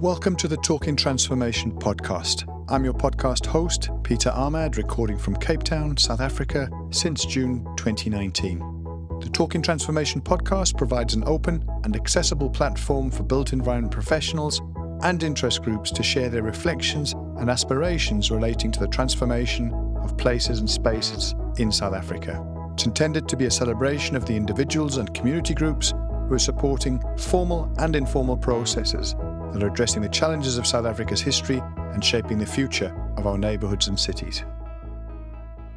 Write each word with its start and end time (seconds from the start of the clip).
Welcome 0.00 0.36
to 0.36 0.46
the 0.46 0.58
Talking 0.58 0.94
Transformation 0.94 1.72
podcast. 1.72 2.44
I'm 2.68 2.84
your 2.84 2.92
podcast 2.92 3.46
host, 3.46 3.88
Peter 4.02 4.28
Ahmad, 4.28 4.76
recording 4.76 5.16
from 5.16 5.36
Cape 5.36 5.62
Town, 5.62 5.96
South 5.96 6.20
Africa 6.20 6.68
since 6.90 7.24
June 7.24 7.64
2019. 7.76 8.58
The 9.20 9.30
Talking 9.32 9.62
Transformation 9.62 10.20
podcast 10.20 10.76
provides 10.76 11.14
an 11.14 11.24
open 11.26 11.66
and 11.84 11.96
accessible 11.96 12.50
platform 12.50 13.10
for 13.10 13.22
built 13.22 13.54
environment 13.54 13.90
professionals 13.90 14.60
and 15.02 15.22
interest 15.22 15.62
groups 15.62 15.90
to 15.92 16.02
share 16.02 16.28
their 16.28 16.42
reflections 16.42 17.14
and 17.38 17.48
aspirations 17.48 18.30
relating 18.30 18.70
to 18.72 18.80
the 18.80 18.88
transformation 18.88 19.72
of 20.02 20.18
places 20.18 20.58
and 20.58 20.68
spaces 20.68 21.34
in 21.56 21.72
South 21.72 21.94
Africa. 21.94 22.46
It's 22.74 22.84
intended 22.84 23.28
to 23.28 23.36
be 23.36 23.46
a 23.46 23.50
celebration 23.50 24.14
of 24.14 24.26
the 24.26 24.36
individuals 24.36 24.98
and 24.98 25.12
community 25.14 25.54
groups 25.54 25.94
who 26.28 26.34
are 26.34 26.38
supporting 26.38 27.00
formal 27.16 27.72
and 27.78 27.94
informal 27.94 28.36
processes 28.36 29.14
that 29.14 29.62
are 29.62 29.68
addressing 29.68 30.02
the 30.02 30.08
challenges 30.08 30.58
of 30.58 30.66
South 30.66 30.84
Africa's 30.84 31.20
history 31.20 31.62
and 31.76 32.04
shaping 32.04 32.38
the 32.38 32.46
future 32.46 32.92
of 33.16 33.26
our 33.26 33.38
neighbourhoods 33.38 33.86
and 33.86 33.98
cities. 33.98 34.44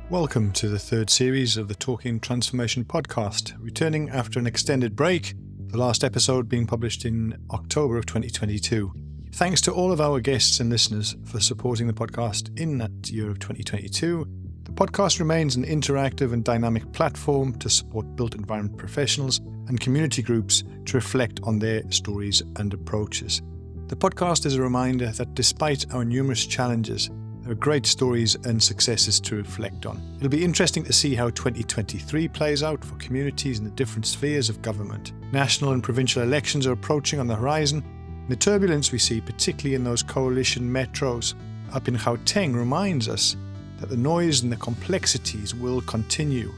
Welcome 0.10 0.52
to 0.54 0.68
the 0.68 0.80
third 0.80 1.12
series 1.12 1.56
of 1.56 1.68
the 1.68 1.76
Talking 1.76 2.20
Transformation 2.20 2.84
podcast, 2.84 3.54
returning 3.60 4.10
after 4.10 4.40
an 4.40 4.48
extended 4.48 4.96
break, 4.96 5.36
the 5.68 5.78
last 5.78 6.04
episode 6.04 6.50
being 6.50 6.66
published 6.66 7.06
in 7.06 7.38
October 7.52 7.98
of 7.98 8.08
2022. 8.08 8.92
Thanks 9.34 9.62
to 9.62 9.72
all 9.72 9.92
of 9.92 10.02
our 10.02 10.20
guests 10.20 10.60
and 10.60 10.72
listeners 10.72 11.16
for 11.26 11.40
supporting 11.40 11.86
the 11.86 11.94
podcast 11.94 12.60
in 12.60 12.80
that 12.80 13.12
year 13.12 13.30
of 13.30 13.38
2022. 13.38 14.28
The 14.70 14.86
podcast 14.86 15.18
remains 15.18 15.56
an 15.56 15.66
interactive 15.66 16.32
and 16.32 16.44
dynamic 16.44 16.90
platform 16.94 17.58
to 17.58 17.72
support 17.72 18.16
built 18.16 18.36
environment 18.36 18.78
professionals 18.78 19.40
and 19.68 19.80
community 19.80 20.22
groups 20.22 20.64
to 20.86 20.96
reflect 20.96 21.40
on 21.42 21.58
their 21.58 21.82
stories 21.92 22.44
and 22.58 22.72
approaches. 22.72 23.42
The 23.88 23.96
podcast 23.96 24.46
is 24.46 24.56
a 24.56 24.62
reminder 24.62 25.08
that 25.08 25.34
despite 25.34 25.92
our 25.92 26.06
numerous 26.06 26.46
challenges, 26.46 27.10
there 27.42 27.52
are 27.52 27.56
great 27.56 27.88
stories 27.88 28.36
and 28.46 28.62
successes 28.62 29.20
to 29.22 29.36
reflect 29.36 29.88
on. 29.88 30.00
It'll 30.18 30.30
be 30.30 30.46
interesting 30.46 30.84
to 30.84 30.94
see 30.94 31.16
how 31.16 31.32
2023 31.32 32.28
plays 32.28 32.62
out 32.62 32.86
for 32.86 32.96
communities 32.98 33.58
in 33.58 33.66
the 33.66 33.72
different 33.72 34.06
spheres 34.06 34.50
of 34.50 34.62
government. 34.62 35.14
National 35.34 35.72
and 35.72 35.84
provincial 35.84 36.22
elections 36.22 36.68
are 36.68 36.74
approaching 36.74 37.20
on 37.20 37.26
the 37.26 37.36
horizon. 37.36 37.84
The 38.30 38.36
turbulence 38.36 38.92
we 38.92 39.00
see, 39.00 39.20
particularly 39.20 39.74
in 39.74 39.84
those 39.84 40.04
coalition 40.04 40.72
metros 40.72 41.34
up 41.74 41.88
in 41.88 41.96
Gauteng, 41.96 42.54
reminds 42.54 43.10
us 43.10 43.36
that 43.80 43.90
the 43.90 43.98
noise 43.98 44.44
and 44.44 44.52
the 44.52 44.58
complexities 44.58 45.56
will 45.56 45.82
continue. 45.82 46.54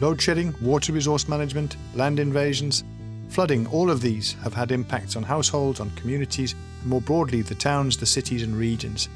Load 0.00 0.20
shedding, 0.20 0.54
water 0.60 0.92
resource 0.92 1.28
management, 1.28 1.76
land 1.94 2.20
invasions, 2.20 2.84
flooding, 3.28 3.66
all 3.68 3.90
of 3.90 4.00
these 4.00 4.34
have 4.42 4.54
had 4.54 4.70
impacts 4.70 5.16
on 5.16 5.22
households, 5.22 5.80
on 5.80 5.90
communities, 5.90 6.54
and 6.80 6.90
more 6.90 7.00
broadly 7.00 7.42
the 7.42 7.54
towns, 7.54 7.96
the 7.96 8.06
cities, 8.06 8.42
and 8.42 8.54
regions. 8.54 9.08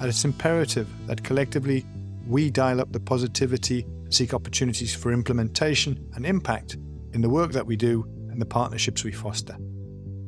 And 0.00 0.08
it's 0.08 0.24
imperative 0.24 0.88
that 1.06 1.22
collectively 1.22 1.84
we 2.26 2.50
dial 2.50 2.80
up 2.80 2.92
the 2.92 3.00
positivity, 3.00 3.86
seek 4.08 4.34
opportunities 4.34 4.94
for 4.94 5.12
implementation 5.12 6.08
and 6.14 6.26
impact 6.26 6.76
in 7.12 7.20
the 7.20 7.28
work 7.28 7.52
that 7.52 7.66
we 7.66 7.76
do 7.76 8.04
and 8.30 8.40
the 8.40 8.46
partnerships 8.46 9.04
we 9.04 9.12
foster. 9.12 9.56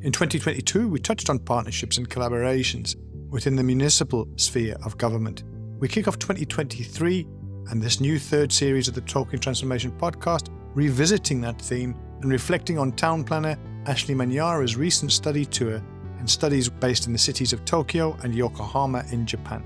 In 0.03 0.13
2022, 0.13 0.87
we 0.87 1.01
touched 1.01 1.31
on 1.31 1.39
partnerships 1.39 1.97
and 1.97 2.09
collaborations 2.09 2.95
within 3.31 3.57
the 3.57 3.63
municipal 3.63 4.29
sphere 4.37 4.77
of 4.85 4.99
government. 4.99 5.45
We 5.85 5.89
kick 5.89 6.09
off 6.09 6.19
2023 6.19 7.27
and 7.69 7.83
this 7.83 8.01
new 8.01 8.19
third 8.19 8.51
series 8.51 8.89
of 8.89 8.95
the 8.95 9.03
Talking 9.03 9.39
Transformation 9.39 9.93
podcast, 9.93 10.49
revisiting 10.75 11.43
that 11.43 11.61
theme 11.61 11.95
and 12.23 12.33
reflecting 12.33 12.79
on 12.79 12.93
town 12.93 13.23
planner 13.23 13.59
Ashley 13.85 14.15
Manyara's 14.15 14.79
recent 14.79 15.13
study 15.13 15.45
tour 15.45 15.83
and 16.19 16.31
studies 16.31 16.71
based 16.71 17.07
in 17.07 17.13
the 17.13 17.19
cities 17.19 17.53
of 17.53 17.67
Tokyo 17.67 18.17
and 18.23 18.35
Yokohama 18.35 19.05
in 19.13 19.27
Japan. 19.27 19.63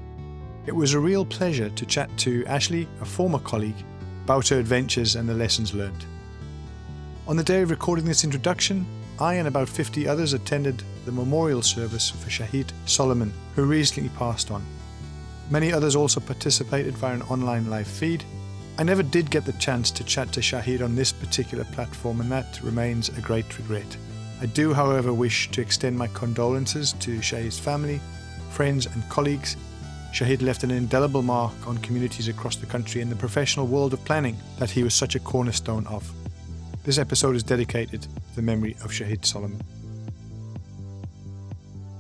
It 0.67 0.75
was 0.75 0.93
a 0.93 0.99
real 0.99 1.25
pleasure 1.25 1.71
to 1.71 1.87
chat 1.87 2.11
to 2.19 2.45
Ashley, 2.47 2.89
a 3.01 3.05
former 3.05 3.39
colleague, 3.39 3.85
about 4.25 4.49
her 4.49 4.59
adventures 4.59 5.15
and 5.15 5.29
the 5.29 5.35
lessons 5.35 5.73
learned. 5.73 6.05
On 7.29 7.37
the 7.37 7.45
day 7.45 7.63
of 7.63 7.71
recording 7.71 8.07
this 8.07 8.25
introduction, 8.25 8.85
I 9.21 9.35
and 9.35 9.47
about 9.47 9.69
50 9.69 10.09
others 10.09 10.33
attended 10.33 10.83
the 11.05 11.13
memorial 11.13 11.63
service 11.63 12.11
for 12.11 12.29
Shahid 12.29 12.73
Solomon, 12.87 13.33
who 13.55 13.67
recently 13.67 14.11
passed 14.19 14.51
on. 14.51 14.65
Many 15.51 15.73
others 15.73 15.97
also 15.97 16.21
participated 16.21 16.95
via 16.99 17.15
an 17.15 17.23
online 17.23 17.71
live 17.71 17.89
feed. 17.89 18.23
I 18.79 18.83
never 18.83 19.03
did 19.03 19.31
get 19.31 19.47
the 19.47 19.53
chance 19.55 19.91
to 19.93 20.05
chat 20.05 20.31
to 20.33 20.41
Shahid 20.41 20.85
on 20.85 20.95
this 20.95 21.11
particular 21.11 21.65
platform, 21.65 22.21
and 22.21 22.31
that 22.31 22.61
remains 22.63 23.09
a 23.09 23.23
great 23.23 23.59
regret. 23.59 23.97
I 24.43 24.47
do, 24.47 24.75
however, 24.75 25.13
wish 25.13 25.51
to 25.53 25.63
extend 25.63 25.97
my 25.97 26.07
condolences 26.09 26.93
to 26.95 27.19
Shahid's 27.19 27.59
family, 27.59 27.99
friends, 28.51 28.87
and 28.87 29.09
colleagues. 29.09 29.57
Shahid 30.13 30.43
left 30.43 30.65
an 30.65 30.71
indelible 30.71 31.23
mark 31.23 31.55
on 31.67 31.79
communities 31.79 32.29
across 32.29 32.57
the 32.57 32.67
country 32.67 33.01
and 33.01 33.11
the 33.11 33.17
professional 33.17 33.67
world 33.67 33.95
of 33.95 34.05
planning 34.05 34.37
that 34.59 34.71
he 34.71 34.83
was 34.83 34.95
such 34.95 35.15
a 35.15 35.21
cornerstone 35.21 35.87
of. 35.87 36.11
This 36.85 36.99
episode 36.99 37.37
is 37.37 37.43
dedicated 37.43 38.03
to 38.03 38.37
the 38.37 38.43
memory 38.43 38.77
of 38.85 38.91
Shahid 38.91 39.25
Solomon. 39.25 39.61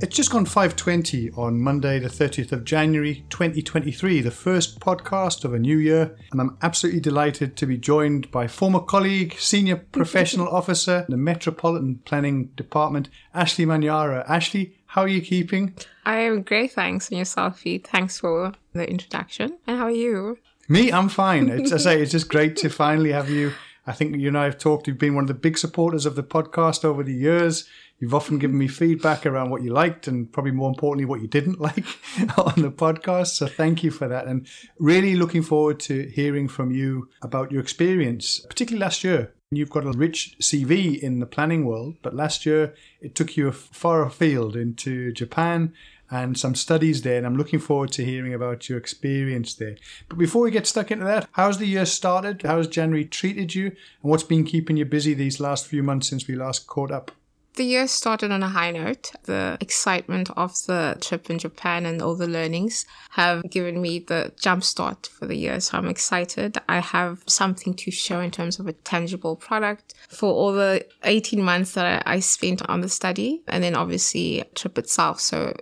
It's 0.01 0.15
just 0.15 0.31
gone 0.31 0.45
5:20 0.47 1.37
on 1.37 1.61
Monday 1.61 1.99
the 1.99 2.09
30th 2.09 2.53
of 2.53 2.65
January 2.65 3.25
2023, 3.31 4.21
the 4.21 4.31
first 4.31 4.79
podcast 4.79 5.45
of 5.45 5.53
a 5.53 5.59
new 5.59 5.77
year, 5.77 6.17
and 6.31 6.41
I'm 6.41 6.57
absolutely 6.63 7.01
delighted 7.01 7.57
to 7.57 7.67
be 7.67 7.77
joined 7.77 8.31
by 8.31 8.47
former 8.47 8.79
colleague, 8.79 9.35
senior 9.39 9.75
professional 9.93 10.47
officer 10.49 11.05
in 11.09 11.11
the 11.11 11.17
Metropolitan 11.17 11.97
Planning 12.05 12.45
Department, 12.55 13.09
Ashley 13.35 13.67
Manyara. 13.67 14.25
Ashley, 14.29 14.77
how 14.87 15.03
are 15.03 15.09
you 15.09 15.21
keeping? 15.21 15.75
I 16.07 16.21
am 16.21 16.43
great, 16.43 16.73
thanks. 16.73 17.09
And 17.09 17.19
yourself, 17.19 17.63
Pete. 17.63 17.85
Thanks 17.89 18.21
for 18.21 18.53
the 18.75 18.89
introduction. 18.89 19.59
And 19.67 19.79
how 19.79 19.87
are 19.87 19.91
you? 19.91 20.39
Me, 20.69 20.93
I'm 20.93 21.09
fine. 21.09 21.49
It's, 21.49 21.73
I 21.73 21.79
say 21.79 22.01
it's 22.01 22.13
just 22.13 22.29
great 22.29 22.57
to 22.59 22.69
finally 22.85 23.11
have 23.11 23.29
you. 23.29 23.53
I 23.89 23.93
think 23.93 24.17
you 24.17 24.29
and 24.29 24.37
I 24.37 24.45
have 24.45 24.59
talked. 24.59 24.87
You've 24.87 24.99
been 24.99 25.15
one 25.15 25.25
of 25.25 25.29
the 25.29 25.35
big 25.35 25.57
supporters 25.57 26.05
of 26.05 26.15
the 26.15 26.23
podcast 26.23 26.85
over 26.85 27.03
the 27.03 27.15
years. 27.15 27.67
You've 27.99 28.15
often 28.15 28.39
given 28.39 28.59
me 28.59 28.69
feedback 28.69 29.25
around 29.25 29.49
what 29.49 29.63
you 29.63 29.73
liked 29.73 30.07
and 30.07 30.31
probably 30.31 30.53
more 30.53 30.69
importantly, 30.69 31.07
what 31.07 31.23
you 31.23 31.27
didn't 31.27 31.59
like 31.69 31.87
on 32.37 32.61
the 32.61 32.71
podcast. 32.71 33.29
So 33.29 33.47
thank 33.47 33.83
you 33.83 33.91
for 33.91 34.07
that. 34.07 34.27
And 34.27 34.47
really 34.79 35.17
looking 35.17 35.43
forward 35.43 35.81
to 35.81 36.03
hearing 36.09 36.49
from 36.49 36.71
you 36.71 37.09
about 37.23 37.51
your 37.51 37.63
experience, 37.63 38.41
particularly 38.41 38.85
last 38.85 39.03
year. 39.03 39.33
You've 39.51 39.71
got 39.71 39.87
a 39.87 39.93
rich 39.93 40.37
CV 40.43 40.99
in 40.99 41.21
the 41.21 41.27
planning 41.27 41.65
world, 41.65 41.97
but 42.03 42.15
last 42.15 42.45
year 42.45 42.75
it 43.01 43.15
took 43.15 43.39
you 43.39 43.51
far 43.51 44.03
afield 44.03 44.55
into 44.55 45.11
Japan 45.13 45.73
and 46.11 46.39
some 46.39 46.55
studies 46.55 47.03
there, 47.03 47.19
and 47.19 47.27
I'm 47.27 47.37
looking 47.37 47.59
forward 47.59 47.93
to 47.93 48.05
hearing 48.05 48.35
about 48.35 48.69
your 48.69 48.79
experience 48.79 49.55
there. 49.55 49.77
But 50.09 50.19
before 50.19 50.43
we 50.43 50.51
get 50.51 50.67
stuck 50.67 50.91
into 50.91 51.05
that, 51.05 51.29
how's 51.33 51.59
the 51.59 51.67
year 51.67 51.87
started? 51.87 52.43
How's 52.43 52.69
January 52.69 53.05
treated 53.05 53.55
you? 53.55 53.67
And 53.67 54.11
what's 54.11 54.23
been 54.23 54.45
keeping 54.45 54.77
you 54.77 54.85
busy 54.85 55.15
these 55.15 55.41
last 55.41 55.67
few 55.67 55.83
months 55.83 56.09
since 56.09 56.27
we 56.27 56.35
last 56.35 56.67
caught 56.67 56.91
up? 56.91 57.13
The 57.59 57.65
year 57.65 57.89
started 57.89 58.31
on 58.31 58.45
a 58.45 58.49
high 58.49 58.71
note. 58.71 59.11
The 59.25 59.59
excitement 59.61 60.31
of 60.37 60.55
the 60.67 60.97
trip 61.01 61.29
in 61.29 61.41
Japan 61.41 61.87
and 61.87 62.01
all 62.01 62.15
the 62.15 62.29
learnings 62.29 62.87
have 63.11 63.51
given 63.51 63.83
me 63.83 63.99
the 63.99 64.33
jump 64.39 64.63
start 64.63 65.09
for 65.09 65.27
the 65.27 65.35
year. 65.35 65.59
So 65.59 65.77
I'm 65.77 65.89
excited. 65.89 66.57
I 66.69 66.79
have 66.79 67.25
something 67.27 67.75
to 67.75 67.91
show 67.91 68.21
in 68.21 68.31
terms 68.31 68.61
of 68.61 68.69
a 68.69 68.75
tangible 68.75 69.35
product 69.35 69.95
for 70.09 70.33
all 70.33 70.53
the 70.53 70.87
18 71.03 71.43
months 71.43 71.73
that 71.73 72.05
I 72.07 72.21
spent 72.21 72.63
on 72.69 72.81
the 72.81 72.89
study 72.89 73.43
and 73.49 73.65
then 73.65 73.75
obviously 73.75 74.45
trip 74.55 74.79
itself. 74.79 75.19
So 75.21 75.57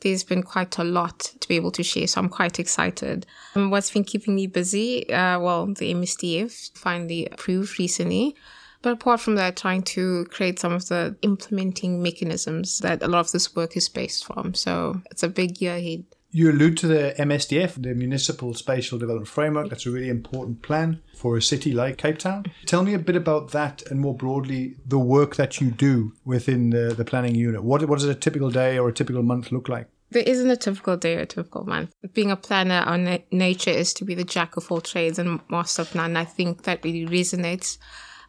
there's 0.00 0.24
been 0.24 0.42
quite 0.42 0.78
a 0.78 0.84
lot 0.84 1.18
to 1.40 1.48
be 1.48 1.56
able 1.56 1.70
to 1.72 1.82
share. 1.82 2.06
So 2.06 2.20
I'm 2.20 2.28
quite 2.28 2.58
excited. 2.58 3.26
And 3.54 3.70
what's 3.70 3.90
been 3.90 4.04
keeping 4.04 4.34
me 4.34 4.46
busy? 4.46 5.08
Uh, 5.10 5.38
well, 5.40 5.66
the 5.66 5.92
MSDF 5.94 6.76
finally 6.76 7.26
approved 7.26 7.78
recently. 7.78 8.34
But 8.82 8.94
apart 8.94 9.20
from 9.20 9.34
that, 9.34 9.56
trying 9.56 9.82
to 9.82 10.24
create 10.30 10.58
some 10.58 10.72
of 10.72 10.88
the 10.88 11.16
implementing 11.22 12.02
mechanisms 12.02 12.78
that 12.78 13.02
a 13.02 13.08
lot 13.08 13.20
of 13.20 13.32
this 13.32 13.54
work 13.54 13.76
is 13.76 13.88
based 13.88 14.24
from. 14.24 14.54
So 14.54 15.02
it's 15.10 15.22
a 15.22 15.28
big 15.28 15.60
year 15.60 15.76
ahead. 15.76 16.04
You 16.32 16.52
allude 16.52 16.76
to 16.78 16.86
the 16.86 17.14
MSDF, 17.18 17.82
the 17.82 17.92
Municipal 17.92 18.54
Spatial 18.54 19.00
Development 19.00 19.26
Framework. 19.26 19.68
That's 19.68 19.86
a 19.86 19.90
really 19.90 20.08
important 20.08 20.62
plan 20.62 21.02
for 21.16 21.36
a 21.36 21.42
city 21.42 21.72
like 21.72 21.98
Cape 21.98 22.18
Town. 22.18 22.44
Tell 22.66 22.84
me 22.84 22.94
a 22.94 23.00
bit 23.00 23.16
about 23.16 23.50
that 23.50 23.82
and 23.90 23.98
more 23.98 24.14
broadly, 24.14 24.76
the 24.86 24.98
work 24.98 25.34
that 25.36 25.60
you 25.60 25.72
do 25.72 26.12
within 26.24 26.70
the, 26.70 26.94
the 26.94 27.04
planning 27.04 27.34
unit. 27.34 27.64
What, 27.64 27.84
what 27.88 27.98
does 27.98 28.08
a 28.08 28.14
typical 28.14 28.50
day 28.50 28.78
or 28.78 28.88
a 28.88 28.92
typical 28.92 29.24
month 29.24 29.50
look 29.50 29.68
like? 29.68 29.88
There 30.12 30.22
isn't 30.22 30.50
a 30.50 30.56
typical 30.56 30.96
day 30.96 31.16
or 31.16 31.20
a 31.20 31.26
typical 31.26 31.64
month. 31.64 31.92
Being 32.14 32.30
a 32.30 32.36
planner, 32.36 32.82
our 32.86 32.98
na- 32.98 33.18
nature 33.32 33.70
is 33.70 33.92
to 33.94 34.04
be 34.04 34.14
the 34.14 34.24
jack 34.24 34.56
of 34.56 34.70
all 34.70 34.80
trades 34.80 35.18
and 35.18 35.40
master 35.48 35.82
of 35.82 35.94
none. 35.96 36.16
I 36.16 36.24
think 36.24 36.62
that 36.62 36.84
really 36.84 37.06
resonates 37.06 37.76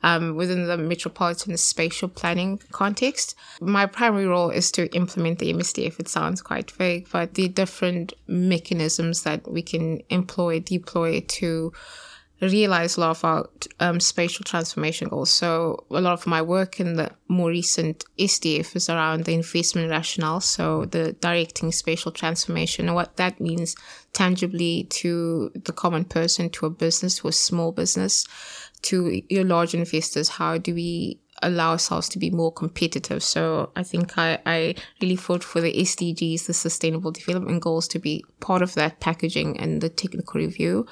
um, 0.03 0.36
within 0.36 0.68
the 0.68 0.77
metropolitan 0.77 1.56
spatial 1.57 2.09
planning 2.09 2.59
context. 2.71 3.36
My 3.59 3.86
primary 3.86 4.25
role 4.25 4.50
is 4.50 4.71
to 4.71 4.94
implement 4.95 5.39
the 5.39 5.53
MSDF. 5.53 6.00
It 6.00 6.07
sounds 6.07 6.42
quite 6.42 6.71
vague, 6.71 7.07
but 7.12 7.36
the 7.36 7.48
different 7.48 8.13
mechanisms 8.27 9.24
that 9.24 9.50
we 9.51 9.62
can 9.62 10.01
employ, 10.09 10.59
deploy 10.59 11.21
to 11.21 11.71
realize 12.42 12.98
a 12.98 13.01
lot 13.01 13.12
of 13.12 13.24
our 13.24 13.50
um, 13.80 14.00
spatial 14.00 14.44
transformation 14.44 15.07
goals. 15.09 15.30
So 15.30 15.86
a 15.92 16.01
lot 16.01 16.13
of 16.13 16.25
my 16.25 16.42
work 16.42 16.80
in 16.80 16.95
the 16.95 17.12
more 17.27 17.50
recent 17.50 18.04
SDF 18.18 18.75
is 18.75 18.89
around 18.89 19.25
the 19.25 19.33
investment 19.33 19.89
rationale. 19.89 20.42
So 20.42 20.86
the 20.86 21.13
directing 21.13 21.71
spatial 21.71 22.12
transformation 22.12 22.88
and 22.88 22.95
what 22.95 23.18
that 23.18 23.39
means 23.39 23.75
tangibly 24.13 24.86
to 24.89 25.51
the 25.54 25.71
common 25.71 26.04
person, 26.04 26.50
to 26.51 26.65
a 26.65 26.69
business, 26.71 27.19
to 27.19 27.27
a 27.27 27.31
small 27.31 27.71
business, 27.71 28.25
to 28.83 29.22
your 29.30 29.44
large 29.44 29.74
investors. 29.74 30.30
How 30.30 30.57
do 30.57 30.74
we 30.74 31.19
allow 31.42 31.72
ourselves 31.72 32.10
to 32.10 32.19
be 32.19 32.30
more 32.30 32.51
competitive. 32.51 33.24
So 33.24 33.72
I 33.75 33.83
think 33.83 34.18
I, 34.18 34.39
I 34.45 34.75
really 35.01 35.16
fought 35.16 35.44
for 35.44 35.62
the 35.62 35.74
SDGs, 35.74 36.45
the 36.45 36.54
Sustainable 36.54 37.12
Development 37.12 37.62
Goals, 37.62 37.88
to 37.89 38.00
be 38.00 38.24
part 38.39 38.62
of 38.62 38.75
that 38.75 39.00
packaging 39.00 39.60
and 39.60 39.81
the 39.81 39.89
technical 39.89 40.39
review. 40.39 40.86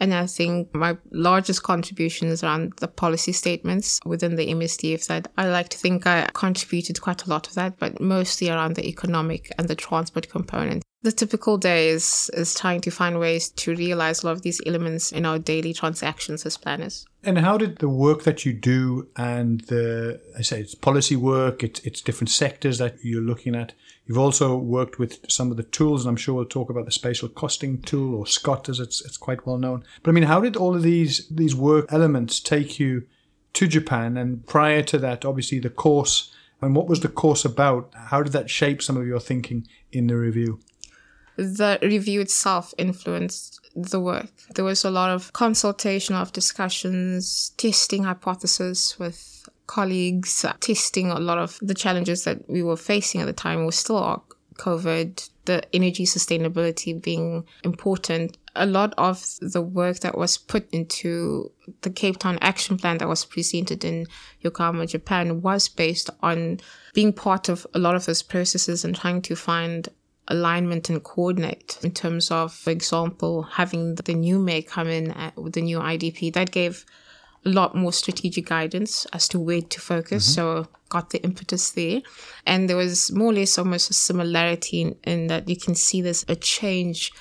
And 0.00 0.12
I 0.12 0.26
think 0.26 0.74
my 0.74 0.96
largest 1.10 1.62
contribution 1.62 2.28
is 2.28 2.44
around 2.44 2.74
the 2.80 2.88
policy 2.88 3.32
statements 3.32 3.98
within 4.04 4.36
the 4.36 4.48
MSDF 4.48 5.06
that 5.06 5.28
I 5.38 5.48
like 5.48 5.70
to 5.70 5.78
think 5.78 6.06
I 6.06 6.28
contributed 6.34 7.00
quite 7.00 7.24
a 7.24 7.30
lot 7.30 7.48
of 7.48 7.54
that, 7.54 7.78
but 7.78 8.00
mostly 8.00 8.50
around 8.50 8.76
the 8.76 8.86
economic 8.86 9.50
and 9.58 9.68
the 9.68 9.74
transport 9.74 10.28
component. 10.28 10.82
The 11.02 11.12
typical 11.12 11.56
day 11.56 11.90
is, 11.90 12.30
is 12.34 12.54
trying 12.54 12.80
to 12.80 12.90
find 12.90 13.20
ways 13.20 13.50
to 13.50 13.74
realize 13.76 14.22
a 14.22 14.26
lot 14.26 14.32
of 14.32 14.42
these 14.42 14.60
elements 14.66 15.12
in 15.12 15.24
our 15.24 15.38
daily 15.38 15.72
transactions 15.72 16.44
as 16.44 16.56
planners. 16.56 17.06
And 17.22 17.38
how 17.38 17.58
did 17.58 17.78
the 17.78 17.88
work 17.88 18.24
that 18.24 18.44
you 18.44 18.52
do 18.52 19.08
and 19.16 19.60
the, 19.62 20.20
I 20.36 20.42
say 20.42 20.60
it's 20.60 20.74
policy 20.74 21.16
work, 21.16 21.62
it's, 21.62 21.80
it's 21.80 22.00
different 22.00 22.30
sectors 22.30 22.78
that 22.78 22.96
you're 23.02 23.22
looking 23.22 23.54
at, 23.54 23.72
You've 24.06 24.18
also 24.18 24.56
worked 24.56 25.00
with 25.00 25.28
some 25.28 25.50
of 25.50 25.56
the 25.56 25.64
tools, 25.64 26.04
and 26.04 26.10
I'm 26.10 26.16
sure 26.16 26.34
we'll 26.34 26.44
talk 26.44 26.70
about 26.70 26.84
the 26.84 26.92
spatial 26.92 27.28
costing 27.28 27.82
tool 27.82 28.14
or 28.14 28.26
SCOT 28.26 28.68
as 28.68 28.78
it's, 28.78 29.04
it's 29.04 29.16
quite 29.16 29.46
well 29.46 29.58
known. 29.58 29.84
But 30.02 30.10
I 30.10 30.14
mean, 30.14 30.24
how 30.24 30.40
did 30.40 30.56
all 30.56 30.76
of 30.76 30.82
these 30.82 31.26
these 31.28 31.56
work 31.56 31.86
elements 31.92 32.38
take 32.38 32.78
you 32.78 33.04
to 33.54 33.66
Japan? 33.66 34.16
And 34.16 34.46
prior 34.46 34.82
to 34.84 34.98
that, 34.98 35.24
obviously 35.24 35.58
the 35.58 35.70
course. 35.70 36.32
And 36.62 36.74
what 36.74 36.88
was 36.88 37.00
the 37.00 37.08
course 37.08 37.44
about? 37.44 37.92
How 37.94 38.22
did 38.22 38.32
that 38.32 38.48
shape 38.48 38.80
some 38.80 38.96
of 38.96 39.06
your 39.06 39.20
thinking 39.20 39.66
in 39.92 40.06
the 40.06 40.16
review? 40.16 40.60
The 41.36 41.78
review 41.82 42.20
itself 42.22 42.72
influenced 42.78 43.60
the 43.74 44.00
work. 44.00 44.30
There 44.54 44.64
was 44.64 44.84
a 44.84 44.90
lot 44.90 45.10
of 45.10 45.32
consultation, 45.34 46.14
of 46.14 46.32
discussions, 46.32 47.52
testing 47.58 48.04
hypotheses 48.04 48.96
with 48.98 49.35
colleagues 49.66 50.44
testing 50.60 51.10
a 51.10 51.18
lot 51.18 51.38
of 51.38 51.58
the 51.62 51.74
challenges 51.74 52.24
that 52.24 52.48
we 52.48 52.62
were 52.62 52.76
facing 52.76 53.20
at 53.20 53.26
the 53.26 53.32
time 53.32 53.66
was 53.66 53.76
still 53.76 54.24
COVID, 54.56 55.28
the 55.44 55.62
energy 55.74 56.04
sustainability 56.04 57.00
being 57.00 57.44
important. 57.62 58.36
A 58.54 58.66
lot 58.66 58.94
of 58.96 59.22
the 59.40 59.60
work 59.60 59.98
that 60.00 60.16
was 60.16 60.38
put 60.38 60.66
into 60.70 61.52
the 61.82 61.90
Cape 61.90 62.18
Town 62.18 62.38
action 62.40 62.78
plan 62.78 62.98
that 62.98 63.08
was 63.08 63.24
presented 63.24 63.84
in 63.84 64.06
Yokohama, 64.40 64.86
Japan 64.86 65.42
was 65.42 65.68
based 65.68 66.08
on 66.22 66.60
being 66.94 67.12
part 67.12 67.48
of 67.50 67.66
a 67.74 67.78
lot 67.78 67.94
of 67.94 68.06
those 68.06 68.22
processes 68.22 68.84
and 68.84 68.96
trying 68.96 69.20
to 69.22 69.36
find 69.36 69.88
alignment 70.28 70.88
and 70.88 71.04
coordinate 71.04 71.78
in 71.82 71.92
terms 71.92 72.30
of, 72.30 72.52
for 72.52 72.70
example, 72.70 73.42
having 73.42 73.94
the 73.94 74.14
new 74.14 74.38
May 74.38 74.62
come 74.62 74.88
in 74.88 75.14
with 75.36 75.52
the 75.52 75.60
new 75.60 75.78
IDP 75.78 76.32
that 76.32 76.50
gave 76.50 76.84
a 77.46 77.48
lot 77.48 77.74
more 77.74 77.92
strategic 77.92 78.46
guidance 78.46 79.06
as 79.12 79.28
to 79.28 79.38
where 79.38 79.62
to 79.62 79.80
focus. 79.80 80.24
Mm-hmm. 80.24 80.64
So 80.64 80.68
got 80.88 81.10
the 81.10 81.22
impetus 81.22 81.70
there. 81.70 82.02
And 82.46 82.68
there 82.68 82.76
was 82.76 83.12
more 83.12 83.30
or 83.30 83.34
less 83.34 83.56
almost 83.56 83.90
a 83.90 83.94
similarity 83.94 84.82
in, 84.82 84.96
in 85.04 85.26
that 85.28 85.48
you 85.48 85.56
can 85.56 85.74
see 85.74 86.02
there's 86.02 86.24
a 86.28 86.36
change, 86.36 87.12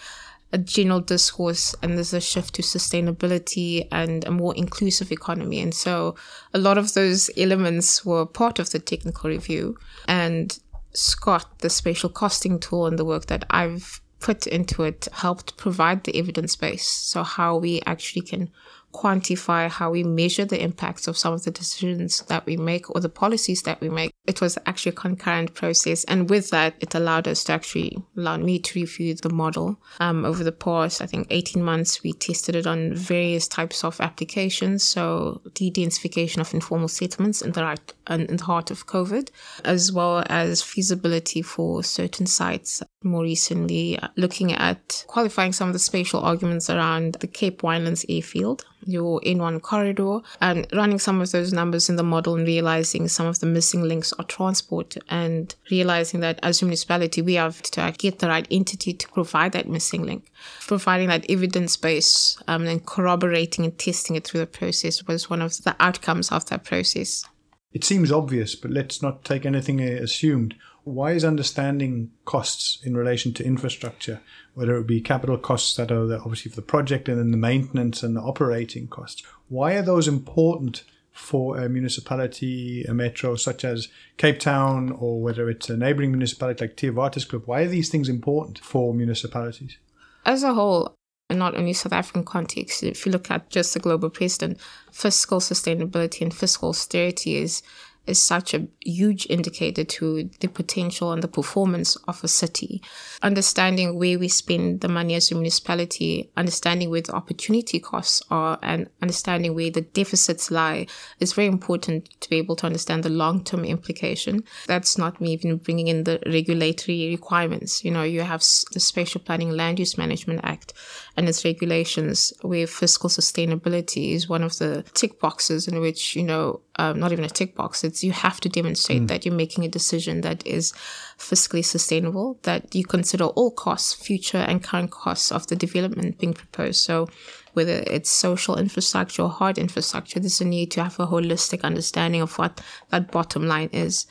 a 0.51 0.57
general 0.57 0.99
discourse, 0.99 1.75
and 1.81 1.95
there's 1.95 2.13
a 2.13 2.21
shift 2.21 2.55
to 2.55 2.61
sustainability 2.61 3.87
and 3.91 4.25
a 4.25 4.31
more 4.31 4.55
inclusive 4.55 5.11
economy. 5.11 5.59
And 5.61 5.73
so 5.73 6.15
a 6.53 6.59
lot 6.59 6.77
of 6.77 6.93
those 6.93 7.29
elements 7.37 8.03
were 8.03 8.25
part 8.25 8.59
of 8.59 8.71
the 8.71 8.79
technical 8.79 9.29
review. 9.29 9.77
And 10.07 10.57
SCOT, 10.93 11.59
the 11.59 11.69
spatial 11.69 12.09
costing 12.09 12.59
tool 12.59 12.87
and 12.87 12.97
the 12.97 13.05
work 13.05 13.27
that 13.27 13.45
I've 13.49 14.01
put 14.19 14.47
into 14.47 14.83
it 14.83 15.07
helped 15.11 15.57
provide 15.57 16.03
the 16.03 16.17
evidence 16.17 16.55
base. 16.55 16.87
So 16.87 17.23
how 17.23 17.57
we 17.57 17.81
actually 17.85 18.23
can 18.23 18.49
quantify 18.95 19.69
how 19.69 19.91
we 19.91 20.03
measure 20.03 20.45
the 20.45 20.61
impacts 20.61 21.07
of 21.07 21.17
some 21.17 21.33
of 21.33 21.43
the 21.43 21.51
decisions 21.51 22.21
that 22.23 22.45
we 22.45 22.55
make 22.55 22.89
or 22.95 23.01
the 23.01 23.09
policies 23.09 23.63
that 23.63 23.81
we 23.81 23.89
make. 23.89 24.13
It 24.25 24.39
was 24.39 24.57
actually 24.65 24.93
a 24.93 24.95
concurrent 24.95 25.53
process. 25.53 26.05
And 26.05 26.29
with 26.29 26.49
that, 26.51 26.75
it 26.79 26.95
allowed 26.95 27.27
us 27.27 27.43
to 27.45 27.53
actually 27.53 27.97
allow 28.17 28.37
me 28.37 28.59
to 28.59 28.79
review 28.79 29.13
the 29.15 29.29
model. 29.29 29.77
Um, 29.99 30.23
over 30.23 30.43
the 30.43 30.51
past, 30.51 31.01
I 31.01 31.07
think, 31.07 31.27
18 31.29 31.61
months, 31.61 32.03
we 32.03 32.13
tested 32.13 32.55
it 32.55 32.65
on 32.65 32.93
various 32.93 33.47
types 33.47 33.83
of 33.83 33.99
applications. 33.99 34.83
So 34.83 35.41
de-densification 35.53 36.39
of 36.39 36.53
informal 36.53 36.87
settlements 36.87 37.41
in 37.41 37.51
the 37.51 37.63
right 37.63 37.93
in 38.09 38.37
the 38.37 38.43
heart 38.43 38.71
of 38.71 38.87
COVID, 38.87 39.29
as 39.63 39.91
well 39.91 40.23
as 40.29 40.61
feasibility 40.61 41.41
for 41.41 41.83
certain 41.83 42.25
sites. 42.25 42.81
More 43.05 43.21
recently, 43.21 43.99
looking 44.17 44.51
at 44.51 45.05
qualifying 45.07 45.53
some 45.53 45.69
of 45.69 45.73
the 45.73 45.79
spatial 45.79 46.21
arguments 46.21 46.69
around 46.69 47.13
the 47.19 47.27
Cape 47.27 47.61
Winelands 47.61 48.03
airfield 48.09 48.65
your 48.85 49.19
N1 49.21 49.61
corridor 49.61 50.19
and 50.41 50.67
running 50.73 50.99
some 50.99 51.21
of 51.21 51.31
those 51.31 51.51
numbers 51.51 51.89
in 51.89 51.95
the 51.95 52.03
model 52.03 52.35
and 52.35 52.47
realizing 52.47 53.07
some 53.07 53.25
of 53.25 53.39
the 53.39 53.45
missing 53.45 53.83
links 53.83 54.13
are 54.13 54.25
transport 54.25 54.95
and 55.09 55.55
realizing 55.71 56.19
that 56.21 56.39
as 56.43 56.61
a 56.61 56.65
municipality, 56.65 57.21
we 57.21 57.35
have 57.35 57.61
to 57.61 57.93
get 57.97 58.19
the 58.19 58.27
right 58.27 58.47
entity 58.51 58.93
to 58.93 59.07
provide 59.09 59.51
that 59.53 59.67
missing 59.67 60.03
link. 60.03 60.31
Providing 60.67 61.09
that 61.09 61.29
evidence 61.29 61.77
base 61.77 62.37
um, 62.47 62.65
and 62.65 62.85
corroborating 62.85 63.65
and 63.65 63.77
testing 63.77 64.15
it 64.15 64.25
through 64.25 64.39
the 64.39 64.47
process 64.47 65.05
was 65.07 65.29
one 65.29 65.41
of 65.41 65.51
the 65.63 65.75
outcomes 65.79 66.31
of 66.31 66.45
that 66.47 66.63
process. 66.63 67.25
It 67.73 67.83
seems 67.83 68.11
obvious, 68.11 68.55
but 68.55 68.71
let's 68.71 69.01
not 69.01 69.25
take 69.25 69.45
anything 69.45 69.81
assumed. 69.81 70.55
Why 70.85 71.11
is 71.13 71.25
understanding 71.25 72.11
costs 72.25 72.79
in 72.83 72.95
relation 72.95 73.33
to 73.33 73.45
infrastructure, 73.45 74.21
whether 74.53 74.77
it 74.77 74.85
be 74.85 75.01
capital 75.01 75.37
costs 75.37 75.75
that 75.75 75.91
are 75.91 76.13
obviously 76.13 76.51
for 76.51 76.55
the 76.55 76.61
project 76.61 77.09
and 77.09 77.17
then 77.17 77.31
the 77.31 77.37
maintenance 77.37 78.03
and 78.03 78.15
the 78.15 78.21
operating 78.21 78.87
costs, 78.87 79.23
why 79.49 79.73
are 79.73 79.81
those 79.81 80.07
important 80.07 80.83
for 81.11 81.57
a 81.57 81.67
municipality, 81.67 82.83
a 82.83 82.93
metro 82.93 83.35
such 83.35 83.65
as 83.65 83.87
Cape 84.17 84.39
Town, 84.39 84.91
or 84.91 85.21
whether 85.21 85.49
it's 85.49 85.69
a 85.69 85.77
neighbouring 85.77 86.11
municipality 86.11 86.65
like 86.65 86.77
Theewaterskloof? 86.77 87.47
Why 87.47 87.61
are 87.61 87.67
these 87.67 87.89
things 87.89 88.07
important 88.07 88.59
for 88.59 88.93
municipalities? 88.93 89.77
As 90.25 90.43
a 90.43 90.53
whole, 90.53 90.93
and 91.29 91.39
not 91.39 91.55
only 91.55 91.73
South 91.73 91.93
African 91.93 92.25
context, 92.25 92.83
if 92.83 93.05
you 93.05 93.11
look 93.11 93.31
at 93.31 93.49
just 93.49 93.73
the 93.73 93.79
global 93.79 94.09
precedent, 94.09 94.59
fiscal 94.91 95.39
sustainability 95.39 96.21
and 96.21 96.33
fiscal 96.33 96.69
austerity 96.69 97.37
is 97.37 97.63
is 98.07 98.21
such 98.21 98.53
a 98.53 98.67
huge 98.81 99.27
indicator 99.29 99.83
to 99.83 100.29
the 100.39 100.47
potential 100.47 101.11
and 101.11 101.23
the 101.23 101.27
performance 101.27 101.95
of 102.07 102.23
a 102.23 102.27
city. 102.27 102.81
Understanding 103.21 103.97
where 103.97 104.19
we 104.19 104.27
spend 104.27 104.81
the 104.81 104.87
money 104.87 105.15
as 105.15 105.31
a 105.31 105.35
municipality, 105.35 106.29
understanding 106.37 106.89
where 106.89 107.01
the 107.01 107.13
opportunity 107.13 107.79
costs 107.79 108.21
are, 108.29 108.59
and 108.61 108.89
understanding 109.01 109.55
where 109.55 109.71
the 109.71 109.81
deficits 109.81 110.51
lie 110.51 110.85
is 111.19 111.33
very 111.33 111.47
important 111.47 112.09
to 112.21 112.29
be 112.29 112.37
able 112.37 112.55
to 112.55 112.65
understand 112.65 113.03
the 113.03 113.09
long 113.09 113.43
term 113.43 113.65
implication. 113.65 114.43
That's 114.67 114.97
not 114.97 115.19
me 115.21 115.33
even 115.33 115.57
bringing 115.57 115.87
in 115.87 116.03
the 116.03 116.19
regulatory 116.25 117.09
requirements. 117.09 117.83
You 117.83 117.91
know, 117.91 118.03
you 118.03 118.21
have 118.21 118.41
the 118.71 118.79
Spatial 118.79 119.21
Planning 119.21 119.51
Land 119.51 119.79
Use 119.79 119.97
Management 119.97 120.41
Act 120.43 120.73
and 121.17 121.27
its 121.27 121.45
regulations, 121.45 122.33
where 122.41 122.67
fiscal 122.67 123.09
sustainability 123.09 124.13
is 124.13 124.29
one 124.29 124.43
of 124.43 124.57
the 124.57 124.83
tick 124.93 125.19
boxes 125.19 125.67
in 125.67 125.79
which, 125.79 126.15
you 126.15 126.23
know, 126.23 126.61
um, 126.77 126.99
not 126.99 127.11
even 127.11 127.25
a 127.25 127.29
tick 127.29 127.55
box. 127.55 127.83
It's 127.83 127.94
you 128.03 128.11
have 128.11 128.39
to 128.41 128.49
demonstrate 128.49 129.03
mm. 129.03 129.07
that 129.07 129.25
you're 129.25 129.33
making 129.33 129.63
a 129.63 129.69
decision 129.69 130.21
that 130.21 130.45
is 130.45 130.71
fiscally 131.17 131.63
sustainable, 131.63 132.39
that 132.43 132.73
you 132.75 132.83
consider 132.83 133.25
all 133.25 133.51
costs, 133.51 133.93
future 133.93 134.37
and 134.37 134.63
current 134.63 134.91
costs 134.91 135.31
of 135.31 135.47
the 135.47 135.55
development 135.55 136.17
being 136.17 136.33
proposed. 136.33 136.81
So 136.81 137.07
whether 137.53 137.83
it's 137.87 138.09
social 138.09 138.57
infrastructure 138.57 139.23
or 139.23 139.29
hard 139.29 139.57
infrastructure, 139.57 140.19
there's 140.19 140.41
a 140.41 140.45
need 140.45 140.71
to 140.71 140.83
have 140.83 140.99
a 140.99 141.07
holistic 141.07 141.63
understanding 141.63 142.21
of 142.21 142.37
what 142.37 142.61
that 142.89 143.11
bottom 143.11 143.47
line 143.47 143.69
is. 143.71 144.05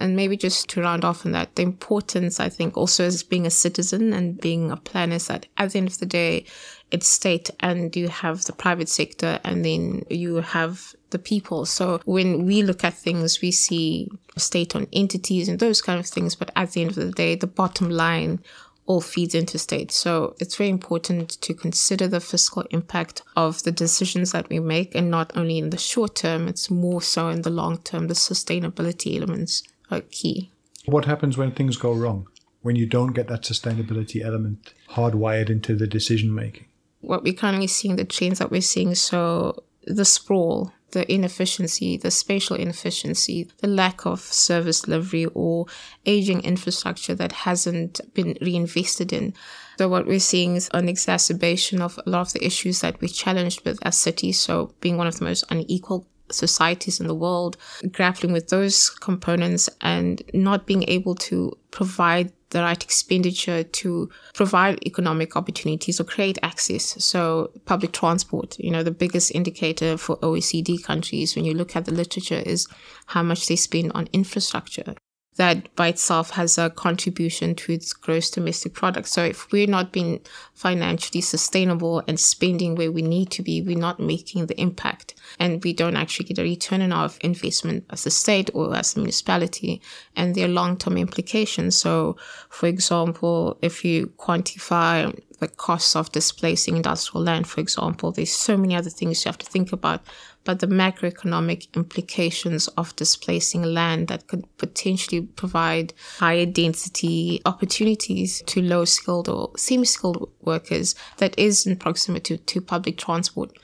And 0.00 0.14
maybe 0.14 0.36
just 0.36 0.68
to 0.70 0.80
round 0.80 1.04
off 1.04 1.26
on 1.26 1.32
that, 1.32 1.56
the 1.56 1.62
importance, 1.62 2.38
I 2.38 2.48
think, 2.48 2.76
also 2.76 3.04
as 3.04 3.22
being 3.22 3.46
a 3.46 3.50
citizen 3.50 4.12
and 4.12 4.40
being 4.40 4.70
a 4.70 4.76
planner 4.76 5.16
is 5.16 5.26
that 5.26 5.46
at 5.56 5.72
the 5.72 5.78
end 5.78 5.88
of 5.88 5.98
the 5.98 6.06
day, 6.06 6.44
it's 6.90 7.08
state 7.08 7.50
and 7.60 7.94
you 7.94 8.08
have 8.08 8.44
the 8.44 8.52
private 8.52 8.88
sector 8.88 9.40
and 9.44 9.64
then 9.64 10.04
you 10.08 10.36
have 10.36 10.94
the 11.10 11.18
people. 11.18 11.66
So 11.66 12.00
when 12.04 12.46
we 12.46 12.62
look 12.62 12.84
at 12.84 12.94
things, 12.94 13.42
we 13.42 13.50
see 13.50 14.08
state 14.36 14.76
on 14.76 14.86
entities 14.92 15.48
and 15.48 15.58
those 15.58 15.82
kind 15.82 15.98
of 15.98 16.06
things. 16.06 16.34
But 16.36 16.52
at 16.54 16.72
the 16.72 16.82
end 16.82 16.90
of 16.90 16.96
the 16.96 17.10
day, 17.10 17.34
the 17.34 17.46
bottom 17.46 17.90
line 17.90 18.40
all 18.86 19.00
feeds 19.02 19.34
into 19.34 19.58
state. 19.58 19.90
So 19.90 20.34
it's 20.40 20.56
very 20.56 20.70
important 20.70 21.40
to 21.42 21.52
consider 21.52 22.08
the 22.08 22.20
fiscal 22.20 22.62
impact 22.70 23.22
of 23.36 23.62
the 23.64 23.72
decisions 23.72 24.32
that 24.32 24.48
we 24.48 24.60
make 24.60 24.94
and 24.94 25.10
not 25.10 25.36
only 25.36 25.58
in 25.58 25.70
the 25.70 25.76
short 25.76 26.14
term, 26.14 26.48
it's 26.48 26.70
more 26.70 27.02
so 27.02 27.28
in 27.28 27.42
the 27.42 27.50
long 27.50 27.78
term. 27.78 28.08
The 28.08 28.14
sustainability 28.14 29.16
elements 29.16 29.62
are 29.90 30.00
key. 30.00 30.50
What 30.86 31.04
happens 31.04 31.36
when 31.36 31.52
things 31.52 31.76
go 31.76 31.92
wrong? 31.92 32.28
When 32.62 32.76
you 32.76 32.86
don't 32.86 33.12
get 33.12 33.28
that 33.28 33.42
sustainability 33.42 34.24
element 34.24 34.74
hardwired 34.90 35.48
into 35.48 35.76
the 35.76 35.86
decision 35.86 36.34
making? 36.34 36.66
what 37.00 37.22
we're 37.22 37.34
currently 37.34 37.66
seeing, 37.66 37.96
the 37.96 38.04
trends 38.04 38.38
that 38.38 38.50
we're 38.50 38.60
seeing, 38.60 38.94
so 38.94 39.62
the 39.86 40.04
sprawl, 40.04 40.72
the 40.92 41.10
inefficiency, 41.12 41.96
the 41.96 42.10
spatial 42.10 42.56
inefficiency, 42.56 43.48
the 43.58 43.66
lack 43.66 44.06
of 44.06 44.20
service 44.20 44.80
delivery 44.82 45.26
or 45.26 45.66
aging 46.06 46.40
infrastructure 46.42 47.14
that 47.14 47.32
hasn't 47.32 48.00
been 48.14 48.36
reinvested 48.40 49.12
in. 49.12 49.34
So 49.78 49.88
what 49.88 50.06
we're 50.06 50.18
seeing 50.18 50.56
is 50.56 50.68
an 50.72 50.88
exacerbation 50.88 51.80
of 51.80 52.00
a 52.04 52.10
lot 52.10 52.28
of 52.28 52.32
the 52.32 52.44
issues 52.44 52.80
that 52.80 53.00
we're 53.00 53.08
challenged 53.08 53.64
with 53.64 53.78
as 53.82 53.96
cities. 53.96 54.40
So 54.40 54.74
being 54.80 54.96
one 54.96 55.06
of 55.06 55.18
the 55.18 55.24
most 55.24 55.44
unequal 55.50 56.06
societies 56.30 57.00
in 57.00 57.06
the 57.06 57.14
world, 57.14 57.56
grappling 57.92 58.32
with 58.32 58.48
those 58.48 58.90
components 58.90 59.68
and 59.80 60.22
not 60.32 60.66
being 60.66 60.84
able 60.88 61.14
to 61.14 61.56
provide 61.70 62.32
the 62.50 62.62
right 62.62 62.82
expenditure 62.82 63.62
to 63.62 64.08
provide 64.34 64.78
economic 64.86 65.36
opportunities 65.36 66.00
or 66.00 66.04
create 66.04 66.38
access. 66.42 67.04
So 67.04 67.50
public 67.66 67.92
transport, 67.92 68.58
you 68.58 68.70
know, 68.70 68.82
the 68.82 68.90
biggest 68.90 69.34
indicator 69.34 69.98
for 69.98 70.16
OECD 70.18 70.82
countries 70.82 71.36
when 71.36 71.44
you 71.44 71.52
look 71.52 71.76
at 71.76 71.84
the 71.84 71.92
literature 71.92 72.42
is 72.46 72.66
how 73.06 73.22
much 73.22 73.46
they 73.46 73.56
spend 73.56 73.92
on 73.94 74.08
infrastructure 74.12 74.94
that 75.38 75.74
by 75.76 75.86
itself 75.86 76.30
has 76.30 76.58
a 76.58 76.68
contribution 76.68 77.54
to 77.54 77.72
its 77.72 77.92
gross 77.92 78.28
domestic 78.28 78.74
product. 78.74 79.08
So 79.08 79.22
if 79.22 79.50
we're 79.52 79.68
not 79.68 79.92
being 79.92 80.20
financially 80.52 81.20
sustainable 81.20 82.02
and 82.08 82.18
spending 82.18 82.74
where 82.74 82.90
we 82.90 83.02
need 83.02 83.30
to 83.30 83.42
be, 83.42 83.62
we're 83.62 83.78
not 83.78 84.00
making 84.00 84.46
the 84.46 84.60
impact 84.60 85.14
and 85.38 85.62
we 85.62 85.72
don't 85.72 85.96
actually 85.96 86.26
get 86.26 86.40
a 86.40 86.42
return 86.42 86.82
on 86.82 86.92
our 86.92 87.10
investment 87.20 87.84
as 87.90 88.04
a 88.04 88.10
state 88.10 88.50
or 88.52 88.74
as 88.74 88.96
a 88.96 88.98
municipality 88.98 89.80
and 90.16 90.34
their 90.34 90.48
long-term 90.48 90.96
implications. 90.96 91.76
So 91.76 92.16
for 92.48 92.66
example, 92.66 93.58
if 93.62 93.84
you 93.84 94.08
quantify 94.18 95.16
the 95.38 95.46
costs 95.46 95.94
of 95.94 96.10
displacing 96.10 96.76
industrial 96.76 97.22
land, 97.22 97.46
for 97.46 97.60
example, 97.60 98.10
there's 98.10 98.32
so 98.32 98.56
many 98.56 98.74
other 98.74 98.90
things 98.90 99.24
you 99.24 99.28
have 99.28 99.38
to 99.38 99.46
think 99.46 99.72
about 99.72 100.02
but 100.48 100.60
the 100.60 100.66
macroeconomic 100.66 101.68
implications 101.76 102.68
of 102.68 102.96
displacing 102.96 103.62
land 103.62 104.08
that 104.08 104.26
could 104.28 104.46
potentially 104.56 105.20
provide 105.20 105.92
higher 106.20 106.46
density 106.46 107.42
opportunities 107.44 108.42
to 108.46 108.62
low 108.62 108.86
skilled 108.86 109.28
or 109.28 109.50
semi 109.58 109.84
skilled 109.84 110.30
workers 110.40 110.94
that 111.18 111.38
is 111.38 111.66
in 111.66 111.76
proximity 111.76 112.38
to, 112.38 112.62
public 112.62 112.96
transport 112.96 113.58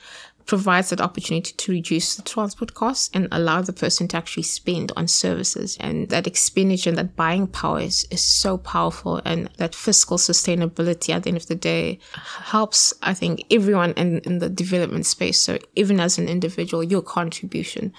provides 0.45 0.89
that 0.89 1.01
opportunity 1.01 1.53
to 1.53 1.71
reduce 1.71 2.15
the 2.15 2.21
transport 2.21 2.73
costs 2.73 3.09
and 3.13 3.27
allow 3.31 3.61
the 3.61 3.73
person 3.73 4.07
to 4.07 4.17
actually 4.17 4.43
spend 4.43 4.91
on 4.95 5.07
services. 5.07 5.77
And 5.79 6.09
that 6.09 6.27
expenditure 6.27 6.89
and 6.89 6.97
that 6.97 7.15
buying 7.15 7.47
power 7.47 7.79
is, 7.79 8.07
is 8.11 8.21
so 8.21 8.57
powerful. 8.57 9.21
And 9.25 9.49
that 9.57 9.73
fiscal 9.73 10.17
sustainability 10.17 11.13
at 11.13 11.23
the 11.23 11.29
end 11.29 11.37
of 11.37 11.47
the 11.47 11.55
day 11.55 11.99
helps, 12.13 12.93
I 13.01 13.13
think, 13.13 13.45
everyone 13.49 13.93
in, 13.93 14.19
in 14.19 14.39
the 14.39 14.49
development 14.49 15.05
space. 15.05 15.41
So 15.41 15.57
even 15.75 15.99
as 15.99 16.17
an 16.17 16.29
individual, 16.29 16.83
your 16.83 17.01
contribution 17.01 17.93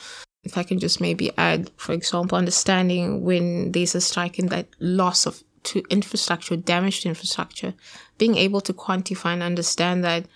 if 0.45 0.57
I 0.57 0.63
can 0.63 0.79
just 0.79 1.01
maybe 1.01 1.33
add, 1.37 1.73
for 1.77 1.93
example, 1.93 2.39
understanding 2.39 3.25
when 3.25 3.73
there's 3.73 3.97
a 3.97 4.01
strike 4.01 4.39
and 4.39 4.49
that 4.51 4.69
loss 4.79 5.27
of 5.27 5.43
to 5.65 5.83
infrastructure, 5.91 6.57
damaged 6.57 7.05
infrastructure, 7.05 7.75
being 8.19 8.37
able 8.37 8.61
to 8.61 8.73
quantify 8.73 9.33
and 9.33 9.43
understand 9.43 10.05
that 10.05 10.27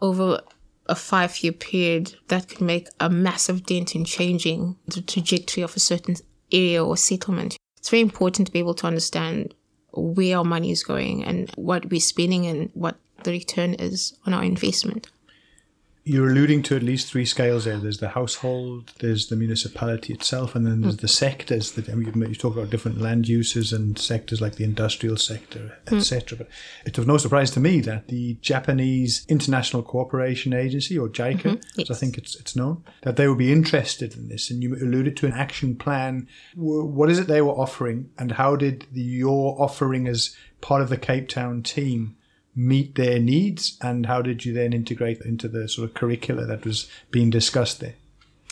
over 0.00 0.40
a 0.88 0.94
five 0.94 1.42
year 1.42 1.52
period 1.52 2.14
that 2.28 2.48
could 2.48 2.60
make 2.60 2.88
a 3.00 3.10
massive 3.10 3.64
dent 3.66 3.94
in 3.94 4.04
changing 4.04 4.76
the 4.86 5.02
trajectory 5.02 5.62
of 5.62 5.76
a 5.76 5.80
certain 5.80 6.16
area 6.52 6.84
or 6.84 6.96
settlement. 6.96 7.56
It's 7.78 7.90
very 7.90 8.02
important 8.02 8.46
to 8.46 8.52
be 8.52 8.58
able 8.58 8.74
to 8.74 8.86
understand 8.86 9.54
where 9.92 10.38
our 10.38 10.44
money 10.44 10.70
is 10.70 10.82
going 10.82 11.24
and 11.24 11.50
what 11.56 11.90
we're 11.90 12.00
spending 12.00 12.46
and 12.46 12.70
what 12.74 12.96
the 13.24 13.30
return 13.30 13.74
is 13.74 14.16
on 14.26 14.34
our 14.34 14.44
investment 14.44 15.08
you're 16.08 16.30
alluding 16.30 16.62
to 16.62 16.76
at 16.76 16.84
least 16.84 17.10
three 17.10 17.26
scales 17.26 17.64
there. 17.64 17.78
There's 17.78 17.98
the 17.98 18.10
household, 18.10 18.92
there's 19.00 19.26
the 19.26 19.34
municipality 19.34 20.14
itself, 20.14 20.54
and 20.54 20.64
then 20.64 20.82
there's 20.82 20.98
mm. 20.98 21.00
the 21.00 21.08
sectors. 21.08 21.72
That 21.72 21.88
I 21.88 21.94
mean, 21.94 22.14
you 22.28 22.34
talk 22.36 22.54
about 22.54 22.70
different 22.70 23.00
land 23.00 23.26
uses 23.26 23.72
and 23.72 23.98
sectors 23.98 24.40
like 24.40 24.54
the 24.54 24.62
industrial 24.62 25.16
sector, 25.16 25.76
etc. 25.90 26.36
Mm. 26.36 26.38
But 26.38 26.48
it's 26.86 26.98
was 26.98 27.08
no 27.08 27.16
surprise 27.18 27.50
to 27.50 27.60
me 27.60 27.80
that 27.80 28.06
the 28.06 28.34
Japanese 28.34 29.26
International 29.28 29.82
Cooperation 29.82 30.52
Agency, 30.52 30.96
or 30.96 31.08
JICA, 31.08 31.40
mm-hmm. 31.42 31.68
yes. 31.76 31.90
as 31.90 31.96
I 31.96 31.98
think 31.98 32.16
it's 32.16 32.36
it's 32.36 32.54
known, 32.54 32.84
that 33.02 33.16
they 33.16 33.26
would 33.26 33.38
be 33.38 33.50
interested 33.50 34.14
in 34.14 34.28
this. 34.28 34.48
And 34.48 34.62
you 34.62 34.76
alluded 34.76 35.16
to 35.16 35.26
an 35.26 35.32
action 35.32 35.74
plan. 35.74 36.28
What 36.54 37.10
is 37.10 37.18
it 37.18 37.26
they 37.26 37.42
were 37.42 37.50
offering, 37.50 38.10
and 38.16 38.30
how 38.30 38.54
did 38.54 38.86
the, 38.92 39.02
your 39.02 39.60
offering 39.60 40.06
as 40.06 40.36
part 40.60 40.82
of 40.82 40.88
the 40.88 40.96
Cape 40.96 41.28
Town 41.28 41.64
team? 41.64 42.15
Meet 42.56 42.94
their 42.94 43.18
needs 43.18 43.76
and 43.82 44.06
how 44.06 44.22
did 44.22 44.44
you 44.44 44.52
then 44.52 44.72
integrate 44.72 45.20
into 45.20 45.46
the 45.46 45.68
sort 45.68 45.88
of 45.88 45.94
curricula 45.94 46.46
that 46.46 46.64
was 46.64 46.88
being 47.10 47.30
discussed 47.30 47.80
there 47.80 47.94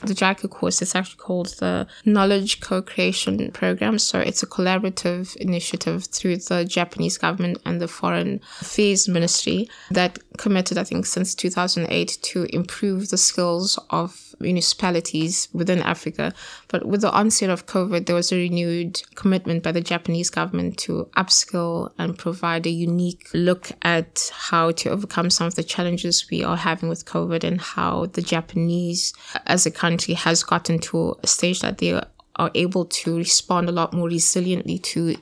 the 0.02 0.14
JICA 0.14 0.50
course 0.50 0.82
is 0.82 0.94
actually 0.94 1.18
called 1.18 1.48
the 1.58 1.86
Knowledge 2.04 2.60
Co-Creation 2.60 3.50
Program. 3.52 3.98
So 3.98 4.18
it's 4.18 4.42
a 4.42 4.46
collaborative 4.46 5.36
initiative 5.36 6.04
through 6.04 6.38
the 6.38 6.64
Japanese 6.64 7.18
government 7.18 7.58
and 7.64 7.80
the 7.80 7.88
Foreign 7.88 8.40
Affairs 8.60 9.08
Ministry 9.08 9.68
that 9.90 10.18
committed, 10.36 10.78
I 10.78 10.84
think, 10.84 11.06
since 11.06 11.34
2008 11.34 12.18
to 12.22 12.46
improve 12.54 13.10
the 13.10 13.16
skills 13.16 13.78
of 13.90 14.34
municipalities 14.40 15.48
within 15.52 15.80
Africa. 15.80 16.32
But 16.68 16.86
with 16.86 17.02
the 17.02 17.12
onset 17.12 17.50
of 17.50 17.66
COVID, 17.66 18.06
there 18.06 18.16
was 18.16 18.32
a 18.32 18.36
renewed 18.36 19.02
commitment 19.14 19.62
by 19.62 19.72
the 19.72 19.80
Japanese 19.80 20.30
government 20.30 20.76
to 20.78 21.08
upskill 21.16 21.92
and 21.98 22.18
provide 22.18 22.66
a 22.66 22.70
unique 22.70 23.28
look 23.32 23.70
at 23.82 24.30
how 24.32 24.72
to 24.72 24.90
overcome 24.90 25.30
some 25.30 25.46
of 25.46 25.54
the 25.54 25.62
challenges 25.62 26.28
we 26.30 26.42
are 26.42 26.56
having 26.56 26.88
with 26.88 27.06
COVID 27.06 27.44
and 27.44 27.60
how 27.60 28.06
the 28.06 28.22
Japanese 28.22 29.12
as 29.46 29.66
a 29.66 29.70
country 29.70 30.14
has 30.14 30.42
gotten 30.42 30.78
to 30.80 31.16
a 31.22 31.26
stage 31.26 31.60
that 31.60 31.78
they 31.78 31.92
are 32.36 32.50
able 32.54 32.84
to 32.86 33.16
respond 33.16 33.68
a 33.68 33.72
lot 33.72 33.92
more 33.92 34.08
resiliently 34.08 34.82
to 34.82 35.16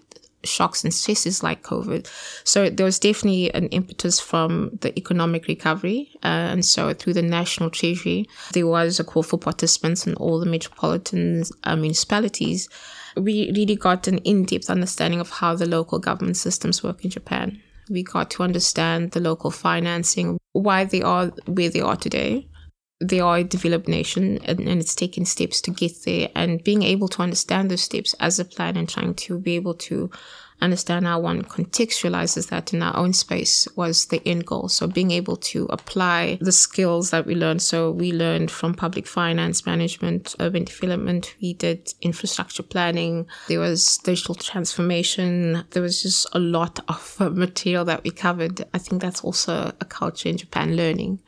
shocks 0.44 0.84
and 0.84 0.92
stresses 0.92 1.42
like 1.42 1.62
COVID. 1.62 2.08
So 2.44 2.70
there 2.70 2.86
was 2.86 2.98
definitely 2.98 3.52
an 3.54 3.68
impetus 3.68 4.20
from 4.20 4.78
the 4.80 4.96
economic 4.98 5.46
recovery. 5.46 6.10
Uh, 6.22 6.50
and 6.52 6.64
so 6.64 6.92
through 6.94 7.14
the 7.14 7.22
National 7.22 7.70
Treasury, 7.70 8.28
there 8.52 8.66
was 8.66 9.00
a 9.00 9.04
call 9.04 9.22
for 9.22 9.38
participants 9.38 10.06
in 10.06 10.14
all 10.14 10.40
the 10.40 10.46
metropolitan 10.46 11.44
uh, 11.64 11.76
municipalities. 11.76 12.68
We 13.16 13.52
really 13.54 13.76
got 13.76 14.06
an 14.08 14.18
in 14.18 14.44
depth 14.44 14.70
understanding 14.70 15.20
of 15.20 15.30
how 15.30 15.54
the 15.54 15.66
local 15.66 15.98
government 15.98 16.36
systems 16.36 16.82
work 16.82 17.04
in 17.04 17.10
Japan. 17.10 17.60
We 17.90 18.02
got 18.02 18.30
to 18.32 18.42
understand 18.42 19.10
the 19.10 19.20
local 19.20 19.50
financing, 19.50 20.38
why 20.52 20.84
they 20.84 21.02
are 21.02 21.26
where 21.46 21.68
they 21.68 21.80
are 21.80 21.96
today, 21.96 22.48
they 23.02 23.20
are 23.20 23.38
a 23.38 23.44
developed 23.44 23.88
nation 23.88 24.38
and, 24.44 24.60
and, 24.60 24.80
it's 24.80 24.94
taking 24.94 25.24
steps 25.24 25.60
to 25.60 25.70
get 25.70 25.92
there 26.04 26.28
and 26.34 26.62
being 26.62 26.82
able 26.82 27.08
to 27.08 27.22
understand 27.22 27.70
those 27.70 27.82
steps 27.82 28.14
as 28.20 28.38
a 28.38 28.44
plan 28.44 28.76
and 28.76 28.88
trying 28.88 29.14
to 29.14 29.38
be 29.38 29.56
able 29.56 29.74
to 29.74 30.10
understand 30.62 31.06
how 31.06 31.18
one 31.18 31.42
contextualizes 31.42 32.48
that 32.48 32.72
in 32.72 32.82
our 32.82 32.96
own 32.96 33.12
space 33.12 33.66
was 33.74 34.06
the 34.06 34.22
end 34.26 34.46
goal. 34.46 34.68
So 34.68 34.86
being 34.86 35.10
able 35.10 35.36
to 35.36 35.66
apply 35.66 36.38
the 36.40 36.52
skills 36.52 37.10
that 37.10 37.26
we 37.26 37.34
learned. 37.34 37.60
So 37.60 37.90
we 37.90 38.12
learned 38.12 38.50
from 38.50 38.74
public 38.74 39.06
finance 39.06 39.66
management, 39.66 40.36
urban 40.38 40.64
development. 40.64 41.34
We 41.42 41.54
did 41.54 41.92
infrastructure 42.00 42.62
planning. 42.62 43.26
There 43.48 43.58
was 43.58 43.98
digital 43.98 44.36
transformation. 44.36 45.64
There 45.70 45.82
was 45.82 46.02
just 46.02 46.28
a 46.32 46.38
lot 46.38 46.78
of 46.88 47.18
material 47.36 47.84
that 47.86 48.04
we 48.04 48.12
covered. 48.12 48.64
I 48.72 48.78
think 48.78 49.02
that's 49.02 49.24
also 49.24 49.72
a 49.80 49.84
culture 49.84 50.28
in 50.28 50.36
Japan 50.36 50.76
learning. 50.76 51.18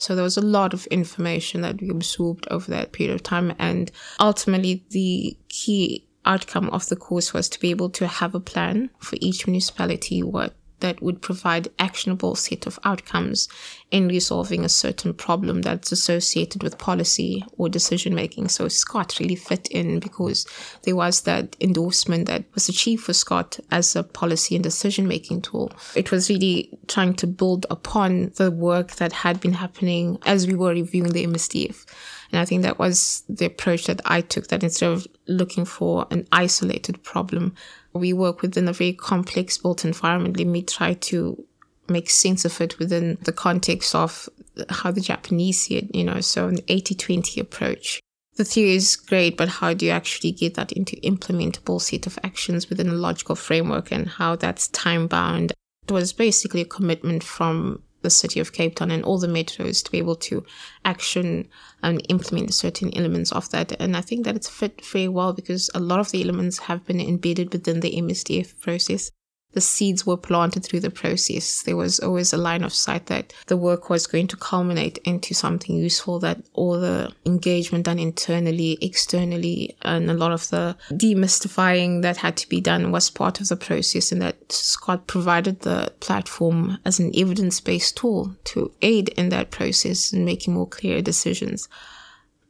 So 0.00 0.14
there 0.14 0.24
was 0.24 0.38
a 0.38 0.42
lot 0.42 0.74
of 0.74 0.86
information 0.86 1.60
that 1.60 1.80
we 1.80 1.90
absorbed 1.90 2.48
over 2.50 2.70
that 2.70 2.92
period 2.92 3.14
of 3.14 3.22
time. 3.22 3.54
And 3.58 3.92
ultimately, 4.18 4.84
the 4.90 5.36
key 5.48 6.06
outcome 6.24 6.70
of 6.70 6.88
the 6.88 6.96
course 6.96 7.32
was 7.32 7.48
to 7.50 7.60
be 7.60 7.70
able 7.70 7.90
to 7.90 8.06
have 8.06 8.34
a 8.34 8.40
plan 8.40 8.90
for 8.98 9.16
each 9.20 9.46
municipality, 9.46 10.22
what 10.22 10.54
that 10.80 11.02
would 11.02 11.22
provide 11.22 11.68
actionable 11.78 12.34
set 12.34 12.66
of 12.66 12.78
outcomes 12.84 13.48
in 13.90 14.08
resolving 14.08 14.64
a 14.64 14.68
certain 14.68 15.12
problem 15.14 15.62
that's 15.62 15.92
associated 15.92 16.62
with 16.62 16.78
policy 16.78 17.44
or 17.58 17.68
decision 17.68 18.14
making. 18.14 18.48
So 18.48 18.68
SCOT 18.68 19.18
really 19.18 19.36
fit 19.36 19.68
in 19.68 20.00
because 20.00 20.46
there 20.82 20.96
was 20.96 21.22
that 21.22 21.56
endorsement 21.60 22.26
that 22.26 22.44
was 22.54 22.68
achieved 22.68 23.04
for 23.04 23.12
SCOT 23.12 23.60
as 23.70 23.96
a 23.96 24.02
policy 24.02 24.54
and 24.54 24.62
decision 24.62 25.08
making 25.08 25.42
tool. 25.42 25.72
It 25.94 26.10
was 26.10 26.30
really 26.30 26.70
trying 26.88 27.14
to 27.14 27.26
build 27.26 27.66
upon 27.70 28.32
the 28.36 28.50
work 28.50 28.92
that 28.92 29.12
had 29.12 29.40
been 29.40 29.54
happening 29.54 30.18
as 30.26 30.46
we 30.46 30.54
were 30.54 30.70
reviewing 30.70 31.12
the 31.12 31.26
MSDF. 31.26 31.86
And 32.32 32.40
I 32.40 32.44
think 32.44 32.62
that 32.62 32.78
was 32.78 33.24
the 33.28 33.46
approach 33.46 33.86
that 33.86 34.00
I 34.04 34.20
took 34.20 34.48
that 34.48 34.62
instead 34.62 34.92
of 34.92 35.06
looking 35.26 35.64
for 35.64 36.06
an 36.10 36.26
isolated 36.30 37.02
problem, 37.02 37.54
we 37.92 38.12
work 38.12 38.42
within 38.42 38.68
a 38.68 38.72
very 38.72 38.92
complex 38.92 39.58
built 39.58 39.84
environment. 39.84 40.36
Let 40.36 40.46
me 40.46 40.62
try 40.62 40.94
to 40.94 41.44
make 41.88 42.08
sense 42.08 42.44
of 42.44 42.60
it 42.60 42.78
within 42.78 43.18
the 43.22 43.32
context 43.32 43.94
of 43.94 44.28
how 44.68 44.90
the 44.90 45.00
Japanese 45.00 45.62
see 45.62 45.76
it, 45.76 45.94
you 45.94 46.04
know, 46.04 46.20
so 46.20 46.48
an 46.48 46.58
80 46.68 46.94
20 46.94 47.40
approach. 47.40 48.00
The 48.36 48.44
theory 48.44 48.74
is 48.74 48.96
great, 48.96 49.36
but 49.36 49.48
how 49.48 49.74
do 49.74 49.84
you 49.84 49.90
actually 49.90 50.32
get 50.32 50.54
that 50.54 50.72
into 50.72 50.96
implementable 50.96 51.80
set 51.80 52.06
of 52.06 52.18
actions 52.22 52.70
within 52.70 52.88
a 52.88 52.94
logical 52.94 53.34
framework 53.34 53.90
and 53.90 54.08
how 54.08 54.36
that's 54.36 54.68
time 54.68 55.08
bound? 55.08 55.52
It 55.86 55.92
was 55.92 56.12
basically 56.12 56.60
a 56.60 56.66
commitment 56.66 57.24
from 57.24 57.82
the 58.02 58.10
city 58.10 58.40
of 58.40 58.52
Cape 58.52 58.76
Town 58.76 58.90
and 58.90 59.04
all 59.04 59.18
the 59.18 59.26
metros 59.26 59.84
to 59.84 59.90
be 59.90 59.98
able 59.98 60.16
to 60.16 60.44
action 60.84 61.48
and 61.82 62.04
implement 62.08 62.54
certain 62.54 62.96
elements 62.96 63.32
of 63.32 63.50
that. 63.50 63.72
And 63.80 63.96
I 63.96 64.00
think 64.00 64.24
that 64.24 64.36
it's 64.36 64.48
fit 64.48 64.84
very 64.84 65.08
well 65.08 65.32
because 65.32 65.70
a 65.74 65.80
lot 65.80 66.00
of 66.00 66.10
the 66.10 66.22
elements 66.22 66.58
have 66.58 66.84
been 66.84 67.00
embedded 67.00 67.52
within 67.52 67.80
the 67.80 67.92
MSDF 67.92 68.58
process 68.60 69.10
the 69.52 69.60
seeds 69.60 70.06
were 70.06 70.16
planted 70.16 70.64
through 70.64 70.80
the 70.80 70.90
process. 70.90 71.62
There 71.62 71.76
was 71.76 71.98
always 72.00 72.32
a 72.32 72.38
line 72.38 72.62
of 72.62 72.72
sight 72.72 73.06
that 73.06 73.32
the 73.46 73.56
work 73.56 73.90
was 73.90 74.06
going 74.06 74.28
to 74.28 74.36
culminate 74.36 74.98
into 74.98 75.34
something 75.34 75.76
useful, 75.76 76.18
that 76.20 76.42
all 76.52 76.78
the 76.78 77.12
engagement 77.26 77.84
done 77.84 77.98
internally, 77.98 78.78
externally, 78.80 79.76
and 79.82 80.10
a 80.10 80.14
lot 80.14 80.32
of 80.32 80.48
the 80.50 80.76
demystifying 80.90 82.02
that 82.02 82.18
had 82.18 82.36
to 82.36 82.48
be 82.48 82.60
done 82.60 82.92
was 82.92 83.10
part 83.10 83.40
of 83.40 83.48
the 83.48 83.56
process, 83.56 84.12
and 84.12 84.22
that 84.22 84.52
SCOT 84.52 85.06
provided 85.06 85.60
the 85.60 85.92
platform 86.00 86.78
as 86.84 86.98
an 86.98 87.12
evidence 87.16 87.60
based 87.60 87.96
tool 87.96 88.36
to 88.44 88.72
aid 88.82 89.08
in 89.10 89.30
that 89.30 89.50
process 89.50 90.12
and 90.12 90.24
making 90.24 90.54
more 90.54 90.68
clear 90.68 91.02
decisions. 91.02 91.68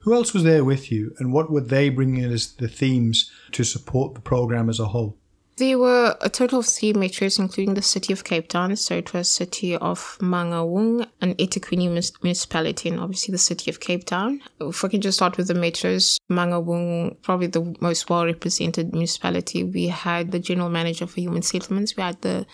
Who 0.00 0.14
else 0.14 0.32
was 0.32 0.44
there 0.44 0.64
with 0.64 0.90
you, 0.90 1.14
and 1.18 1.32
what 1.32 1.50
were 1.50 1.60
they 1.60 1.90
bringing 1.90 2.24
as 2.24 2.54
the 2.54 2.68
themes 2.68 3.30
to 3.52 3.64
support 3.64 4.14
the 4.14 4.20
program 4.20 4.70
as 4.70 4.80
a 4.80 4.86
whole? 4.86 5.18
There 5.60 5.78
were 5.78 6.16
a 6.22 6.30
total 6.30 6.60
of 6.60 6.66
three 6.66 6.94
metros, 6.94 7.38
including 7.38 7.74
the 7.74 7.82
city 7.82 8.14
of 8.14 8.24
Cape 8.24 8.48
Town. 8.48 8.74
So 8.76 8.94
it 8.94 9.12
was 9.12 9.28
city 9.28 9.76
of 9.76 10.16
Mangaung, 10.18 11.06
an 11.20 11.34
eThekwini 11.34 11.86
municipality, 12.22 12.88
and 12.88 12.98
obviously 12.98 13.32
the 13.32 13.36
city 13.36 13.70
of 13.70 13.78
Cape 13.78 14.04
Town. 14.04 14.40
If 14.58 14.82
I 14.82 14.88
can 14.88 15.02
just 15.02 15.18
start 15.18 15.36
with 15.36 15.48
the 15.48 15.52
metros, 15.54 16.16
Mangaung, 16.30 17.20
probably 17.20 17.48
the 17.48 17.76
most 17.78 18.08
well 18.08 18.24
represented 18.24 18.92
municipality. 18.92 19.62
We 19.62 19.88
had 19.88 20.32
the 20.32 20.38
general 20.38 20.70
manager 20.70 21.06
for 21.06 21.20
human 21.20 21.42
settlements. 21.42 21.94
We 21.94 22.04
had 22.04 22.22
the 22.22 22.46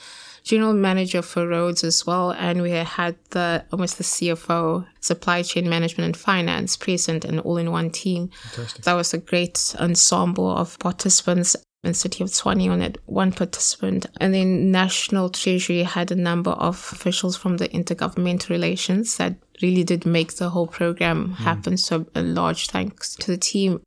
general 0.42 0.72
manager 0.72 1.22
for 1.22 1.46
roads 1.46 1.84
as 1.84 2.04
well, 2.06 2.32
and 2.32 2.60
we 2.60 2.72
had 2.72 3.14
the 3.30 3.64
almost 3.70 3.98
the 3.98 4.04
CFO, 4.04 4.84
supply 4.98 5.42
chain 5.42 5.68
management 5.68 6.06
and 6.06 6.16
finance 6.16 6.76
present 6.76 7.24
and 7.24 7.38
all 7.38 7.56
in 7.56 7.70
one 7.70 7.90
team. 7.90 8.30
Fantastic. 8.50 8.84
That 8.84 8.94
was 8.94 9.14
a 9.14 9.18
great 9.18 9.76
ensemble 9.78 10.50
of 10.50 10.76
participants 10.80 11.54
And 11.84 11.96
city 11.96 12.24
of 12.24 12.30
Tshwane 12.30 12.70
on 12.70 12.82
it, 12.82 12.98
one 13.06 13.30
participant. 13.32 14.06
And 14.20 14.34
then 14.34 14.72
National 14.72 15.28
Treasury 15.28 15.84
had 15.84 16.10
a 16.10 16.16
number 16.16 16.50
of 16.50 16.74
officials 16.92 17.36
from 17.36 17.58
the 17.58 17.68
intergovernmental 17.68 18.48
relations 18.48 19.16
that 19.18 19.36
really 19.62 19.84
did 19.84 20.04
make 20.04 20.34
the 20.34 20.50
whole 20.50 20.66
program 20.66 21.26
hmm. 21.28 21.32
happen. 21.34 21.74
Mm. 21.74 21.78
So 21.78 22.06
a 22.14 22.22
large 22.22 22.68
thanks 22.68 23.14
to 23.16 23.30
the 23.30 23.38
team 23.38 23.80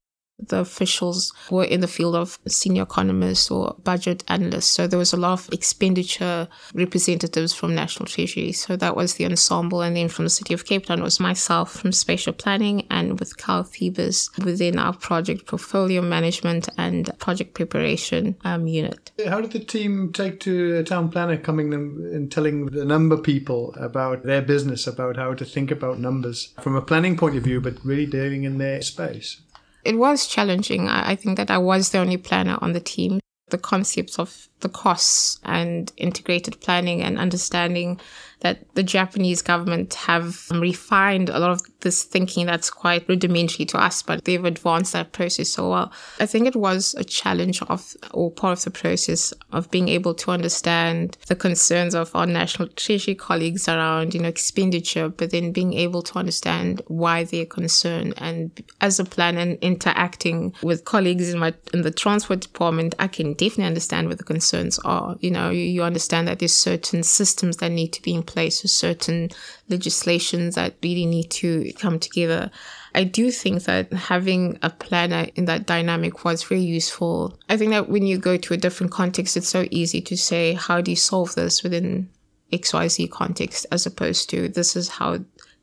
the 0.48 0.60
officials 0.60 1.34
were 1.50 1.64
in 1.64 1.82
the 1.82 1.88
field 1.88 2.16
of 2.16 2.40
senior 2.48 2.84
economists 2.84 3.52
or 3.52 3.76
budget 3.84 4.24
analysts. 4.28 4.68
So 4.68 4.88
there 4.88 5.00
was 5.00 5.14
a 5.14 5.18
lot 5.18 5.34
of 5.34 5.54
expenditure 5.54 6.48
representatives 6.74 7.54
from 7.54 7.76
National 7.76 8.06
Treasury. 8.06 8.52
So 8.52 8.76
that 8.76 8.96
was 8.96 9.16
the 9.16 9.26
ensemble. 9.26 9.82
And 9.82 9.96
then 9.96 10.10
from 10.10 10.26
the 10.26 10.30
City 10.30 10.54
of 10.54 10.66
Cape 10.66 10.86
Town 10.86 11.02
was 11.02 11.20
myself 11.20 11.72
from 11.74 11.92
spatial 11.92 12.34
planning 12.34 12.88
and 12.90 13.20
with 13.20 13.38
Carl 13.38 13.64
Thebes 13.64 14.30
within 14.44 14.80
our 14.80 14.94
project 14.94 15.46
portfolio 15.48 16.02
management 16.02 16.70
and 16.78 17.12
project 17.20 17.54
preparation 17.54 18.36
um, 18.44 18.68
unit. 18.68 19.12
How 19.28 19.42
did 19.42 19.52
the 19.52 19.60
team 19.60 20.14
take 20.14 20.40
to 20.42 20.78
a 20.78 20.84
town 20.84 21.10
planner 21.10 21.38
coming 21.38 21.74
and 21.74 22.32
telling 22.32 22.68
the 22.68 22.86
number 22.86 23.18
people 23.18 23.74
about 23.78 24.24
their 24.24 24.42
business, 24.42 24.88
about 24.88 25.18
how 25.18 25.34
to 25.34 25.46
think 25.46 25.72
about 25.72 26.00
numbers 26.00 26.54
from 26.62 26.76
a 26.76 26.82
planning 26.82 27.18
point 27.18 27.36
of 27.36 27.44
view, 27.44 27.62
but 27.62 27.84
really 27.84 28.06
dealing 28.06 28.44
in 28.44 28.58
their 28.58 28.82
space? 28.82 29.42
It 29.84 29.98
was 29.98 30.28
challenging. 30.28 30.88
I 30.88 31.16
think 31.16 31.38
that 31.38 31.52
I 31.52 31.58
was 31.58 31.90
the 31.90 32.00
only 32.00 32.18
planner 32.18 32.58
on 32.62 32.74
the 32.74 32.80
team. 32.80 33.20
The 33.50 33.58
concepts 33.58 34.20
of 34.20 34.48
the 34.60 34.70
costs 34.70 35.40
and 35.44 35.92
integrated 35.98 36.62
planning 36.62 37.02
and 37.02 37.18
understanding 37.18 38.00
that 38.42 38.74
the 38.76 38.84
Japanese 38.84 39.42
government 39.42 39.94
have 39.94 40.50
refined 40.52 41.30
a 41.30 41.40
lot 41.40 41.52
of 41.52 41.62
this 41.82 42.04
thinking 42.04 42.46
that's 42.46 42.70
quite 42.70 43.08
rudimentary 43.08 43.66
to 43.66 43.78
us, 43.78 44.02
but 44.02 44.26
they've 44.26 44.46
advanced 44.46 44.94
that 44.94 45.12
process 45.12 45.50
so 45.50 45.70
well. 45.70 45.92
I 46.20 46.26
think 46.26 46.48
it 46.48 46.56
was 46.56 46.96
a 46.98 47.04
challenge 47.04 47.62
of, 47.64 47.96
or 48.12 48.32
part 48.32 48.60
of 48.60 48.64
the 48.66 48.72
process 48.72 49.34
of 49.52 49.70
being 49.72 49.90
able 49.90 50.14
to 50.16 50.32
understand 50.32 51.18
the 51.28 51.36
concerns 51.36 51.96
of 51.96 52.16
our 52.16 52.26
national 52.26 52.70
treasury 52.70 53.16
colleagues 53.16 53.68
around, 53.68 54.14
you 54.14 54.22
know, 54.22 54.30
expenditure, 54.30 55.10
but 55.10 55.32
then 55.32 55.52
being 55.52 55.74
able 55.74 56.02
to 56.04 56.18
understand 56.18 56.82
why 56.88 57.24
they're 57.26 57.46
concerned. 57.46 58.14
And 58.18 58.52
as 58.82 59.00
a 59.00 59.06
planner 59.06 59.40
and 59.40 59.58
interacting 59.60 60.54
with 60.64 60.86
colleagues 60.86 61.34
in 61.34 61.40
my, 61.40 61.54
in 61.74 61.82
the 61.82 61.92
transport 61.92 62.42
department, 62.42 62.96
I 63.00 63.08
can 63.08 63.34
definitely 63.34 63.66
understand 63.66 64.08
what 64.08 64.18
the 64.18 64.24
concerns 64.24 64.80
are. 64.80 65.18
You 65.20 65.32
know, 65.32 65.50
you, 65.50 65.64
you 65.64 65.84
understand 65.84 66.28
that 66.28 66.40
there's 66.40 66.56
certain 66.56 67.04
systems 67.04 67.58
that 67.58 67.72
need 67.72 67.94
to 67.94 68.02
be 68.02 68.14
in 68.14 68.24
place, 68.30 68.64
or 68.64 68.70
certain 68.70 69.30
legislations 69.68 70.56
that 70.56 70.76
really 70.82 71.06
need 71.06 71.30
to 71.32 71.74
come 71.74 72.00
together. 72.00 72.50
I 72.96 73.04
do 73.04 73.32
think 73.32 73.64
that 73.64 73.92
having 73.92 74.58
a 74.62 74.70
planner 74.70 75.28
in 75.36 75.46
that 75.46 75.66
dynamic 75.66 76.24
was 76.24 76.44
very 76.44 76.62
useful. 76.62 77.38
I 77.50 77.58
think 77.58 77.72
that 77.72 77.90
when 77.90 78.06
you 78.06 78.18
go 78.18 78.38
to 78.38 78.54
a 78.54 78.58
different 78.66 78.92
context, 78.92 79.36
it's 79.36 79.50
so 79.50 79.68
easy 79.70 80.02
to 80.02 80.16
say, 80.16 80.54
how 80.54 80.82
do 80.82 80.92
you 80.92 80.98
solve 80.98 81.36
this 81.36 81.64
within 81.64 82.10
XYZ 82.52 83.12
context, 83.12 83.66
as 83.72 83.86
opposed 83.86 84.30
to 84.32 84.48
this 84.48 84.76
is 84.76 84.88
how 84.90 85.20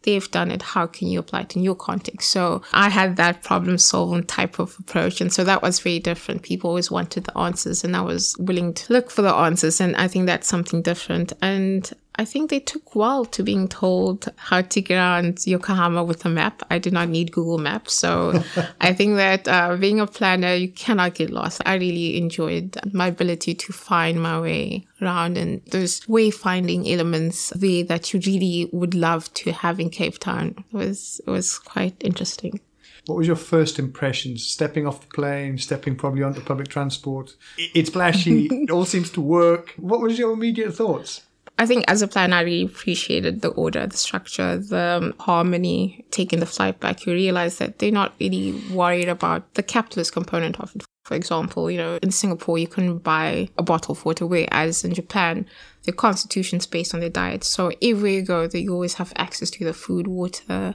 they've 0.07 0.31
done 0.31 0.51
it. 0.51 0.63
How 0.63 0.87
can 0.87 1.09
you 1.09 1.19
apply 1.19 1.41
it 1.43 1.57
in 1.57 1.63
your 1.63 1.75
context? 1.75 2.31
So 2.31 2.63
I 2.73 2.89
had 2.89 3.17
that 3.17 3.43
problem 3.43 3.77
solving 3.77 4.25
type 4.25 4.59
of 4.59 4.77
approach. 4.79 5.21
And 5.21 5.33
so 5.33 5.45
that 5.45 5.63
was 5.63 5.81
very 5.81 5.99
different. 5.99 6.43
People 6.43 6.71
always 6.71 6.91
wanted 6.91 7.25
the 7.25 7.37
answers 7.37 7.85
and 7.85 7.97
I 7.97 8.03
was 8.03 8.37
willing 8.39 8.73
to 8.73 8.93
look 8.93 9.11
for 9.11 9.23
the 9.23 9.35
answers. 9.35 9.81
And 9.81 9.97
I 9.97 10.09
think 10.09 10.27
that's 10.27 10.49
something 10.49 10.81
different. 10.81 11.33
And 11.43 11.93
I 12.17 12.25
think 12.25 12.51
they 12.51 12.61
took 12.61 12.95
while 12.95 13.25
to 13.27 13.43
being 13.43 13.69
told 13.69 14.29
how 14.37 14.63
to 14.63 14.81
get 14.81 14.97
around 14.97 15.47
Yokohama 15.47 16.03
with 16.03 16.25
a 16.25 16.29
map. 16.29 16.63
I 16.71 16.79
did 16.79 16.93
not 16.93 17.09
need 17.09 17.33
Google 17.33 17.59
Maps. 17.59 17.93
So 17.93 18.43
I 18.81 18.95
think 18.95 19.17
that 19.17 19.47
uh, 19.47 19.77
being 19.77 20.01
a 20.01 20.07
planner, 20.07 20.55
you 20.55 20.69
cannot 20.69 21.15
get 21.15 21.31
lost. 21.31 21.61
I 21.67 21.75
really 21.75 22.17
enjoyed 22.17 22.77
my 22.93 23.09
ability 23.09 23.55
to 23.55 23.73
find 23.73 24.23
my 24.23 24.41
way 24.41 24.87
around 25.03 25.37
and 25.37 25.63
those 25.67 26.01
wayfinding 26.01 26.91
elements 26.91 27.51
there 27.51 27.85
that 27.85 28.13
you 28.13 28.21
really 28.27 28.71
would 28.73 28.95
love 28.95 29.33
to 29.35 29.53
have 29.53 29.79
in 29.79 29.91
Cape 29.91 30.19
Town. 30.19 30.55
It 30.73 30.77
was, 30.77 31.21
it 31.27 31.31
was 31.31 31.59
quite 31.59 31.97
interesting. 32.01 32.61
What 33.07 33.19
was 33.19 33.27
your 33.27 33.37
first 33.37 33.79
impressions? 33.79 34.45
Stepping 34.45 34.87
off 34.87 35.01
the 35.01 35.07
plane, 35.15 35.59
stepping 35.59 35.97
probably 35.97 36.23
onto 36.23 36.41
public 36.41 36.69
transport. 36.69 37.37
It's 37.57 37.91
flashy. 37.91 38.47
it 38.51 38.71
all 38.71 38.85
seems 38.85 39.11
to 39.11 39.21
work. 39.21 39.75
What 39.77 40.01
was 40.01 40.19
your 40.19 40.33
immediate 40.33 40.75
thoughts? 40.75 41.23
I 41.59 41.65
think 41.65 41.85
as 41.89 42.03
a 42.03 42.09
plan, 42.09 42.35
I 42.35 42.43
really 42.43 42.67
appreciated 42.67 43.41
the 43.41 43.49
order, 43.49 43.87
the 43.87 43.97
structure, 43.97 44.59
the 44.59 45.01
um, 45.03 45.15
harmony, 45.19 46.05
taking 46.11 46.39
the 46.39 46.47
flight 46.47 46.81
back. 46.81 47.07
You 47.07 47.15
realize 47.15 47.57
that 47.59 47.79
they're 47.79 47.91
not 47.91 48.13
really 48.21 48.53
worried 48.71 49.09
about 49.09 49.55
the 49.55 49.63
capitalist 49.63 50.13
component 50.13 50.61
of 50.61 50.77
it. 50.77 50.85
For 51.07 51.15
example, 51.15 51.71
you 51.71 51.79
know, 51.79 51.99
in 52.03 52.11
Singapore, 52.11 52.59
you 52.59 52.67
can 52.67 52.99
buy 52.99 53.49
a 53.57 53.63
bottle 53.63 53.93
of 53.93 54.05
water, 54.05 54.27
whereas 54.27 54.85
in 54.85 54.93
Japan, 54.93 55.47
the 55.85 55.93
constitution's 55.93 56.67
based 56.67 56.93
on 56.93 57.01
their 57.01 57.09
diet. 57.09 57.43
So 57.45 57.71
everywhere 57.81 58.11
you 58.11 58.23
go, 58.23 58.49
you 58.53 58.75
always 58.75 58.95
have 58.95 59.13
access 59.17 59.49
to 59.51 59.65
the 59.65 59.73
food, 59.73 60.09
water, 60.09 60.75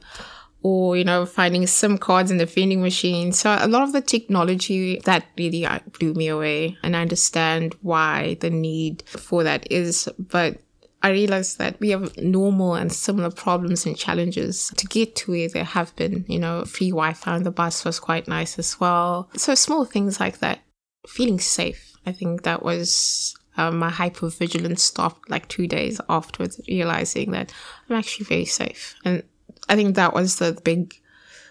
or 0.63 0.96
you 0.96 1.04
know 1.04 1.26
finding 1.26 1.65
sim 1.65 1.98
cards 1.98 2.30
in 2.30 2.38
the 2.38 2.46
vending 2.46 2.82
machine 2.82 3.32
so 3.32 3.58
a 3.60 3.67
lot 3.67 3.82
of 3.82 3.94
the 3.94 4.02
technology 4.02 5.02
that 5.06 5.26
really 5.36 5.65
uh, 5.65 5.80
blew 5.98 6.13
me 6.13 6.28
away 6.28 6.78
and 6.84 6.96
i 6.96 7.02
understand 7.02 7.76
why 7.82 8.38
the 8.41 8.50
need 8.52 9.02
for 9.08 9.44
that 9.44 9.70
is 9.72 10.08
but 10.20 10.62
I 11.04 11.10
realized 11.10 11.58
that 11.58 11.80
we 11.80 11.90
have 11.90 12.16
normal 12.18 12.76
and 12.76 12.92
similar 12.92 13.32
problems 13.32 13.86
and 13.86 13.98
challenges 13.98 14.72
to 14.78 14.86
get 14.86 15.16
to 15.18 15.32
where 15.32 15.50
there 15.50 15.64
have 15.64 15.96
been, 15.96 16.26
you 16.28 16.40
know, 16.40 16.64
free 16.66 16.90
Wi 16.90 17.14
Fi 17.14 17.32
on 17.34 17.44
the 17.44 17.52
bus 17.52 17.84
was 17.84 18.00
quite 18.00 18.28
nice 18.28 18.60
as 18.60 18.80
well. 18.80 19.30
So 19.36 19.56
small 19.56 19.86
things 19.86 20.20
like 20.20 20.40
that. 20.40 20.60
Feeling 21.08 21.40
safe. 21.40 21.94
I 22.06 22.12
think 22.12 22.44
that 22.44 22.64
was 22.64 23.36
um, 23.58 23.80
my 23.80 23.90
hypervigilance 23.90 24.80
stopped 24.80 25.30
like 25.30 25.48
two 25.48 25.68
days 25.68 26.00
afterwards, 26.08 26.62
realizing 26.68 27.32
that 27.32 27.52
I'm 27.90 27.96
actually 27.96 28.26
very 28.26 28.46
safe. 28.46 28.96
And 29.04 29.24
I 29.70 29.76
think 29.76 29.96
that 29.96 30.14
was 30.14 30.38
the 30.38 30.60
big 30.64 30.94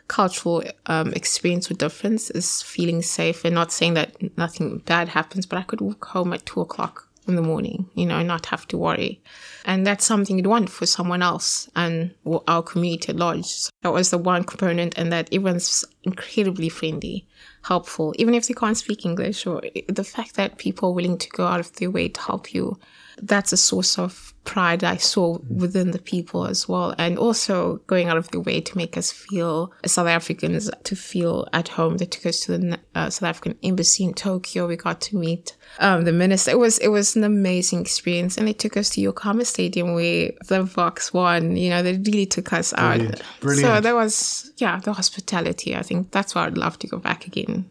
cultural 0.07 0.63
um, 0.87 1.13
experience 1.13 1.71
or 1.71 1.75
difference 1.75 2.31
is 2.31 2.63
feeling 2.63 3.03
safe 3.03 3.45
and 3.45 3.55
not 3.55 3.73
saying 3.73 3.95
that 3.95 4.17
nothing 4.37 4.79
bad 4.79 5.09
happens, 5.09 5.47
but 5.47 5.59
I 5.59 5.63
could 5.63 5.81
walk 5.81 6.05
home 6.07 6.33
at 6.33 6.47
two 6.47 6.61
o'clock 6.61 7.10
in 7.31 7.37
the 7.37 7.43
morning, 7.43 7.89
you 7.95 8.05
know, 8.05 8.23
not 8.23 8.47
have 8.47 8.67
to 8.69 8.77
worry. 8.77 9.23
And 9.65 9.87
that's 9.87 10.05
something 10.05 10.37
you'd 10.37 10.47
want 10.47 10.69
for 10.69 10.87
someone 10.87 11.23
else 11.23 11.71
and 11.75 12.15
our 12.47 12.63
community 12.63 13.11
at 13.11 13.17
large. 13.17 13.47
So 13.47 13.71
that 13.83 13.93
was 13.93 14.11
the 14.11 14.19
one 14.19 14.45
component, 14.45 14.99
and 14.99 15.13
that 15.13 15.29
everyone's 15.33 15.85
incredibly 16.03 16.69
friendly, 16.69 17.27
helpful, 17.63 18.15
even 18.19 18.35
if 18.35 18.47
they 18.47 18.55
can't 18.55 18.77
speak 18.77 19.07
English, 19.07 19.47
or 19.47 19.63
the 19.89 20.05
fact 20.05 20.35
that 20.35 20.59
people 20.59 20.91
are 20.91 20.95
willing 20.95 21.19
to 21.19 21.29
go 21.31 21.47
out 21.47 21.61
of 21.61 21.73
their 21.77 21.91
way 21.91 22.09
to 22.09 22.21
help 22.21 22.53
you. 22.53 22.79
that's 23.23 23.53
a 23.53 23.57
source 23.57 23.99
of 23.99 24.30
pride 24.51 24.83
I 24.83 24.97
saw 24.97 25.39
within 25.49 25.93
the 25.93 26.01
people 26.01 26.45
as 26.45 26.69
well. 26.69 26.93
And 26.99 27.17
also 27.17 27.77
going 27.87 28.09
out 28.09 28.17
of 28.17 28.29
the 28.33 28.41
way 28.41 28.61
to 28.61 28.77
make 28.77 28.97
us 28.97 29.13
feel, 29.13 29.73
South 29.87 30.09
Africans, 30.09 30.69
to 30.83 30.97
feel 30.97 31.47
at 31.53 31.69
home. 31.69 31.99
They 31.99 32.07
took 32.07 32.27
us 32.27 32.41
to 32.41 32.59
the 32.59 32.79
uh, 32.97 33.11
South 33.11 33.29
African 33.29 33.57
embassy 33.63 34.03
in 34.03 34.13
Tokyo. 34.13 34.67
We 34.67 34.75
got 34.75 35.01
to 35.03 35.17
meet 35.17 35.57
um, 35.79 36.03
the 36.03 36.13
minister. 36.13 36.51
It 36.51 36.59
was, 36.59 36.79
it 36.79 36.89
was 36.89 37.15
an 37.15 37.23
amazing 37.23 37.81
experience. 37.81 38.37
And 38.37 38.49
they 38.49 38.53
took 38.53 38.77
us 38.77 38.91
to 38.91 39.01
Yokohama 39.01 39.45
Stadium 39.45 39.95
where 39.95 40.33
the 40.49 40.65
Boks 40.65 41.15
won. 41.15 41.57
You 41.57 41.71
know, 41.71 41.85
they 41.85 41.97
really 41.99 42.27
took 42.27 42.53
us 42.53 42.73
Brilliant. 42.73 43.21
out. 43.21 43.27
Brilliant. 43.41 43.77
So 43.77 43.81
there 43.81 43.95
was, 43.95 44.53
yeah, 44.57 44.81
the 44.81 44.93
hospitality. 44.93 45.77
I 45.77 45.83
think 45.83 46.11
that's 46.11 46.35
why 46.35 46.47
I'd 46.47 46.59
love 46.59 46.77
to 46.81 46.89
go 46.89 46.99
back 46.99 47.25
again. 47.29 47.71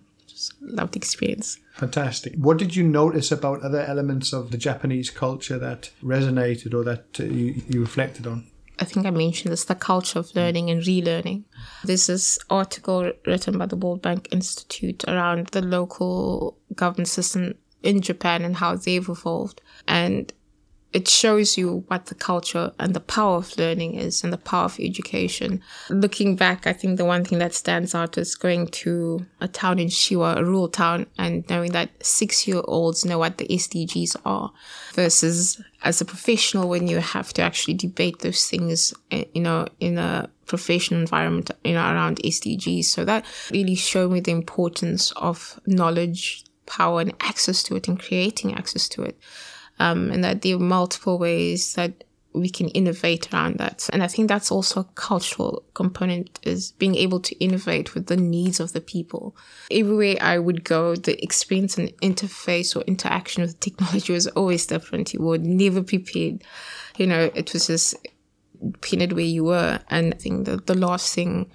Loved 0.62 0.96
experience. 0.96 1.60
Fantastic. 1.76 2.36
What 2.36 2.58
did 2.58 2.76
you 2.76 2.84
notice 2.84 3.32
about 3.32 3.62
other 3.62 3.82
elements 3.82 4.34
of 4.34 4.52
the 4.52 4.58
Japanese 4.58 5.10
culture 5.10 5.58
that 5.60 5.92
resonated 6.04 6.74
or 6.74 6.84
that 6.84 7.20
uh, 7.20 7.24
you, 7.24 7.62
you 7.68 7.82
reflected 7.82 8.28
on? 8.28 8.48
I 8.80 8.86
think 8.86 9.06
I 9.06 9.12
mentioned 9.12 9.52
this 9.52 9.66
the 9.66 9.76
culture 9.76 10.20
of 10.20 10.34
learning 10.36 10.70
and 10.70 10.82
relearning. 10.82 11.44
There's 11.84 12.08
this 12.08 12.40
article 12.50 13.12
written 13.26 13.58
by 13.58 13.66
the 13.66 13.76
World 13.76 14.02
Bank 14.02 14.30
Institute 14.32 15.04
around 15.08 15.48
the 15.48 15.62
local 15.62 16.58
government 16.76 17.10
system 17.10 17.56
in 17.84 18.02
Japan 18.02 18.44
and 18.44 18.56
how 18.56 18.76
they've 18.76 19.08
evolved. 19.08 19.62
And 19.88 20.32
it 20.92 21.08
shows 21.08 21.58
you 21.58 21.84
what 21.88 22.08
the 22.08 22.16
culture 22.16 22.72
and 22.80 22.96
the 22.96 23.00
power 23.00 23.38
of 23.38 23.56
learning 23.58 23.94
is 23.94 24.24
and 24.24 24.34
the 24.34 24.38
power 24.38 24.66
of 24.66 24.80
education. 24.80 25.62
Looking 25.90 26.36
back, 26.36 26.66
I 26.66 26.74
think 26.74 26.98
the 26.98 27.06
one 27.06 27.24
thing 27.24 27.38
that 27.40 27.54
stands 27.54 27.94
out 27.94 28.18
is 28.18 28.34
going 28.34 28.68
to 28.68 29.26
a 29.40 29.48
town 29.48 29.78
in 29.78 29.88
Shewa, 29.88 30.38
a 30.38 30.44
rural 30.44 30.68
town, 30.68 31.06
and 31.18 31.48
knowing 31.48 31.74
that 31.74 31.92
six 32.04 32.48
year 32.48 32.62
olds 32.64 33.06
know 33.06 33.20
what 33.20 33.38
the 33.38 33.48
SDGs 33.48 34.16
are 34.26 34.52
versus 34.94 35.62
as 35.84 36.02
a 36.02 36.06
professional 36.06 36.68
when 36.68 36.88
you 36.88 36.98
have 36.98 37.34
to 37.34 37.44
actually 37.44 37.76
debate 37.76 38.20
those 38.20 38.48
things, 38.48 38.94
eh, 39.12 39.26
you 39.34 39.42
know, 39.42 39.68
in 39.80 39.98
a 40.00 40.28
professional 40.48 41.00
environment, 41.00 41.52
you 41.64 41.74
know, 41.74 41.84
around 41.84 42.18
SDGs. 42.24 42.86
So 42.86 43.06
that 43.06 43.26
really 43.52 43.76
showed 43.76 44.12
me 44.12 44.22
the 44.22 44.32
importance 44.32 45.12
of 45.12 45.60
knowledge, 45.68 46.44
power, 46.66 47.02
and 47.02 47.14
access 47.22 47.62
to 47.64 47.76
it 47.76 47.88
and 47.88 48.00
creating 48.00 48.56
access 48.56 48.90
to 48.90 49.04
it 49.04 49.18
um, 49.80 50.12
and 50.12 50.24
that 50.24 50.42
there 50.42 50.56
are 50.56 50.60
multiple 50.60 51.18
ways 51.18 51.74
that 51.76 52.04
we 52.34 52.50
can 52.50 52.68
innovate 52.70 53.34
around 53.34 53.58
that. 53.58 53.90
And 53.92 54.04
I 54.04 54.08
think 54.08 54.28
that's 54.28 54.52
also 54.52 54.82
a 54.82 54.90
cultural 54.96 55.64
component 55.74 56.40
is 56.44 56.72
being 56.74 56.96
able 56.96 57.20
to 57.22 57.36
innovate 57.44 57.96
with 57.96 58.06
the 58.06 58.18
needs 58.18 58.60
of 58.60 58.74
the 58.74 58.82
people. 58.82 59.36
Everywhere 59.72 60.16
I 60.22 60.38
would 60.38 60.64
go, 60.64 60.96
the 60.96 61.22
experience 61.24 61.78
and 61.78 61.90
interface 62.02 62.76
or 62.76 62.82
interaction 62.82 63.42
with 63.42 63.60
technology 63.60 64.14
was 64.20 64.28
always 64.28 64.66
different. 64.68 65.14
You 65.14 65.22
were 65.22 65.38
never 65.40 65.82
prepared. 65.82 66.44
You 66.98 67.08
know, 67.08 67.32
it 67.34 67.52
was 67.54 67.68
just 67.68 67.96
pinned 68.82 69.14
where 69.14 69.24
you 69.24 69.46
were. 69.46 69.80
And 69.90 70.14
I 70.14 70.18
think 70.18 70.46
the, 70.46 70.58
the 70.58 70.76
last 70.76 71.16
thing 71.16 71.50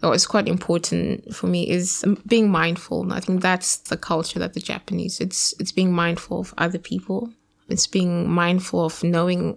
that 0.00 0.08
was 0.08 0.26
quite 0.26 0.48
important 0.48 1.36
for 1.36 1.46
me 1.46 1.68
is 1.68 2.04
being 2.26 2.50
mindful. 2.50 3.12
I 3.12 3.20
think 3.20 3.42
that's 3.42 3.76
the 3.76 3.96
culture 3.96 4.38
that 4.40 4.54
the 4.54 4.60
Japanese, 4.60 5.20
it's, 5.20 5.54
it's 5.60 5.72
being 5.72 5.92
mindful 5.92 6.40
of 6.40 6.54
other 6.58 6.78
people 6.78 7.30
it's 7.70 7.86
being 7.86 8.30
mindful 8.30 8.84
of 8.84 9.02
knowing 9.02 9.56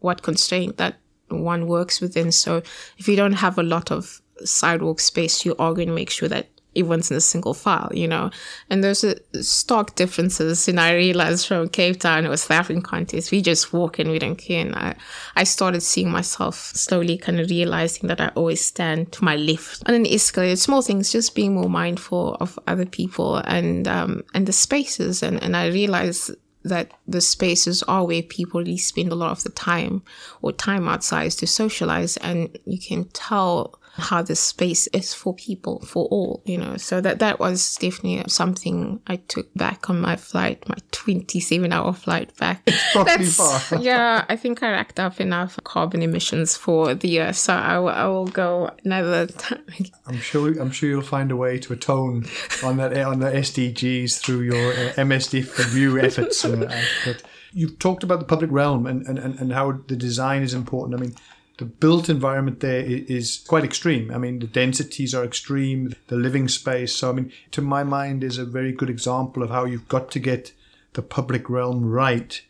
what 0.00 0.22
constraint 0.22 0.76
that 0.76 0.96
one 1.28 1.66
works 1.66 2.00
within. 2.00 2.32
So 2.32 2.62
if 2.98 3.08
you 3.08 3.16
don't 3.16 3.32
have 3.32 3.58
a 3.58 3.62
lot 3.62 3.90
of 3.90 4.20
sidewalk 4.44 5.00
space, 5.00 5.44
you 5.44 5.54
are 5.58 5.74
going 5.74 5.88
to 5.88 5.94
make 5.94 6.10
sure 6.10 6.28
that 6.28 6.48
everyone's 6.76 7.10
in 7.10 7.16
a 7.16 7.20
single 7.20 7.54
file, 7.54 7.90
you 7.94 8.08
know. 8.08 8.30
And 8.68 8.82
there's 8.82 9.04
a 9.04 9.16
stark 9.42 9.94
differences. 9.94 10.68
And 10.68 10.80
I 10.80 10.94
realized 10.94 11.46
from 11.46 11.68
Cape 11.68 12.00
Town, 12.00 12.28
was 12.28 12.46
the 12.46 12.54
African 12.54 12.82
context. 12.82 13.30
We 13.30 13.42
just 13.42 13.72
walk 13.72 13.98
and 13.98 14.10
we 14.10 14.18
don't 14.18 14.36
care. 14.36 14.60
And 14.60 14.74
I, 14.74 14.96
I 15.36 15.44
started 15.44 15.82
seeing 15.82 16.10
myself 16.10 16.72
slowly 16.74 17.16
kind 17.16 17.40
of 17.40 17.50
realizing 17.50 18.08
that 18.08 18.20
I 18.20 18.28
always 18.34 18.64
stand 18.64 19.12
to 19.12 19.24
my 19.24 19.36
left 19.36 19.88
on 19.88 19.94
an 19.94 20.06
escalator. 20.06 20.56
Small 20.56 20.82
things, 20.82 21.12
just 21.12 21.34
being 21.34 21.54
more 21.54 21.70
mindful 21.70 22.36
of 22.40 22.58
other 22.66 22.86
people 22.86 23.36
and 23.36 23.86
um, 23.88 24.24
and 24.34 24.46
the 24.46 24.52
spaces. 24.52 25.22
And, 25.22 25.42
and 25.42 25.56
I 25.56 25.68
realized 25.68 26.32
that 26.64 26.92
the 27.06 27.20
spaces 27.20 27.82
are 27.84 28.04
where 28.04 28.22
people 28.22 28.60
really 28.60 28.76
spend 28.76 29.12
a 29.12 29.14
lot 29.14 29.30
of 29.30 29.42
the 29.42 29.50
time 29.50 30.02
or 30.42 30.50
time 30.50 30.88
outside 30.88 31.30
to 31.30 31.46
socialize 31.46 32.16
and 32.18 32.58
you 32.64 32.78
can 32.78 33.04
tell 33.08 33.78
how 33.96 34.22
the 34.22 34.34
space 34.34 34.88
is 34.88 35.14
for 35.14 35.34
people 35.34 35.80
for 35.80 36.06
all 36.06 36.42
you 36.44 36.58
know. 36.58 36.76
So 36.76 37.00
that 37.00 37.20
that 37.20 37.38
was 37.38 37.76
definitely 37.76 38.24
something 38.28 39.00
i 39.06 39.16
took 39.16 39.52
back 39.54 39.88
on 39.88 40.00
my 40.00 40.16
flight 40.16 40.68
my 40.68 40.76
27 40.90 41.72
hour 41.72 41.92
flight 41.92 42.36
back. 42.36 42.64
That's, 42.94 43.36
far. 43.36 43.78
yeah 43.80 44.24
i 44.28 44.36
think 44.36 44.62
i 44.62 44.70
racked 44.70 44.98
up 44.98 45.20
enough 45.20 45.58
carbon 45.64 46.02
emissions 46.02 46.56
for 46.56 46.94
the 46.94 47.08
year 47.08 47.32
so 47.32 47.54
i, 47.54 47.78
will, 47.78 48.26
go 48.26 48.70
another 48.84 49.26
time. 49.26 49.64
I'm 50.06 50.18
sure 50.18 50.60
i'm 50.60 50.70
sure 50.70 50.88
you'll 50.88 51.02
find 51.02 51.30
a 51.30 51.36
way 51.36 51.58
to 51.60 51.72
atone 51.72 52.26
on 52.62 52.76
that 52.78 52.96
on 52.96 53.20
the 53.20 53.30
sdgs 53.30 54.20
through 54.20 54.40
your 54.40 54.72
uh, 54.72 54.92
msd 54.94 55.58
review 55.58 55.98
efforts. 56.00 56.44
Uh, 56.54 56.82
but 57.04 57.22
you've 57.52 57.78
talked 57.78 58.02
about 58.04 58.20
the 58.20 58.24
public 58.24 58.50
realm 58.50 58.86
and, 58.86 59.06
and, 59.06 59.18
and 59.18 59.52
how 59.52 59.72
the 59.88 59.96
design 59.96 60.42
is 60.42 60.54
important. 60.54 60.98
I 60.98 61.02
mean 61.02 61.14
the 61.58 61.64
built 61.64 62.08
environment 62.08 62.60
there 62.60 62.82
is 62.84 63.44
quite 63.46 63.64
extreme. 63.64 64.10
I 64.10 64.18
mean, 64.18 64.40
the 64.40 64.46
densities 64.46 65.14
are 65.14 65.24
extreme, 65.24 65.94
the 66.08 66.16
living 66.16 66.48
space. 66.48 66.96
So, 66.96 67.10
I 67.10 67.12
mean, 67.12 67.32
to 67.52 67.62
my 67.62 67.84
mind, 67.84 68.24
is 68.24 68.38
a 68.38 68.44
very 68.44 68.72
good 68.72 68.90
example 68.90 69.42
of 69.42 69.50
how 69.50 69.64
you've 69.64 69.88
got 69.88 70.10
to 70.12 70.18
get 70.18 70.52
the 70.94 71.02
public 71.02 71.48
realm 71.48 71.84
right 71.84 72.40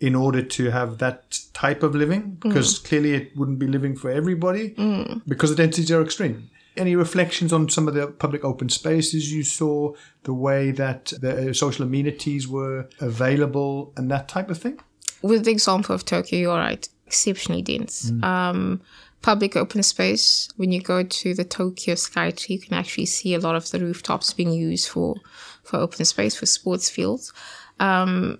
in 0.00 0.14
order 0.14 0.42
to 0.42 0.70
have 0.70 0.98
that 0.98 1.38
type 1.52 1.82
of 1.82 1.94
living, 1.94 2.36
because 2.40 2.78
mm. 2.78 2.84
clearly 2.84 3.14
it 3.14 3.36
wouldn't 3.36 3.58
be 3.58 3.68
living 3.68 3.96
for 3.96 4.10
everybody 4.10 4.70
mm. 4.70 5.22
because 5.28 5.50
the 5.50 5.56
densities 5.56 5.92
are 5.92 6.02
extreme. 6.02 6.50
Any 6.76 6.96
reflections 6.96 7.52
on 7.52 7.68
some 7.68 7.86
of 7.86 7.94
the 7.94 8.08
public 8.08 8.44
open 8.44 8.68
spaces 8.68 9.32
you 9.32 9.44
saw, 9.44 9.94
the 10.24 10.32
way 10.32 10.70
that 10.72 11.12
the 11.20 11.50
uh, 11.50 11.52
social 11.52 11.84
amenities 11.84 12.48
were 12.48 12.88
available, 12.98 13.92
and 13.96 14.10
that 14.10 14.28
type 14.28 14.50
of 14.50 14.58
thing? 14.58 14.80
With 15.20 15.44
the 15.44 15.52
example 15.52 15.94
of 15.94 16.04
Tokyo, 16.04 16.38
you're 16.40 16.56
right 16.56 16.88
exceptionally 17.12 17.62
dense. 17.62 18.10
Mm. 18.10 18.24
Um, 18.24 18.80
public 19.20 19.54
open 19.54 19.82
space, 19.82 20.48
when 20.56 20.72
you 20.72 20.80
go 20.80 21.04
to 21.04 21.34
the 21.34 21.44
Tokyo 21.44 21.94
Skytree, 21.94 22.48
you 22.48 22.58
can 22.58 22.74
actually 22.74 23.06
see 23.06 23.34
a 23.34 23.38
lot 23.38 23.54
of 23.54 23.70
the 23.70 23.78
rooftops 23.78 24.32
being 24.32 24.52
used 24.52 24.88
for, 24.88 25.16
for 25.62 25.76
open 25.76 26.04
space, 26.04 26.34
for 26.34 26.46
sports 26.46 26.88
fields. 26.88 27.32
Um, 27.78 28.38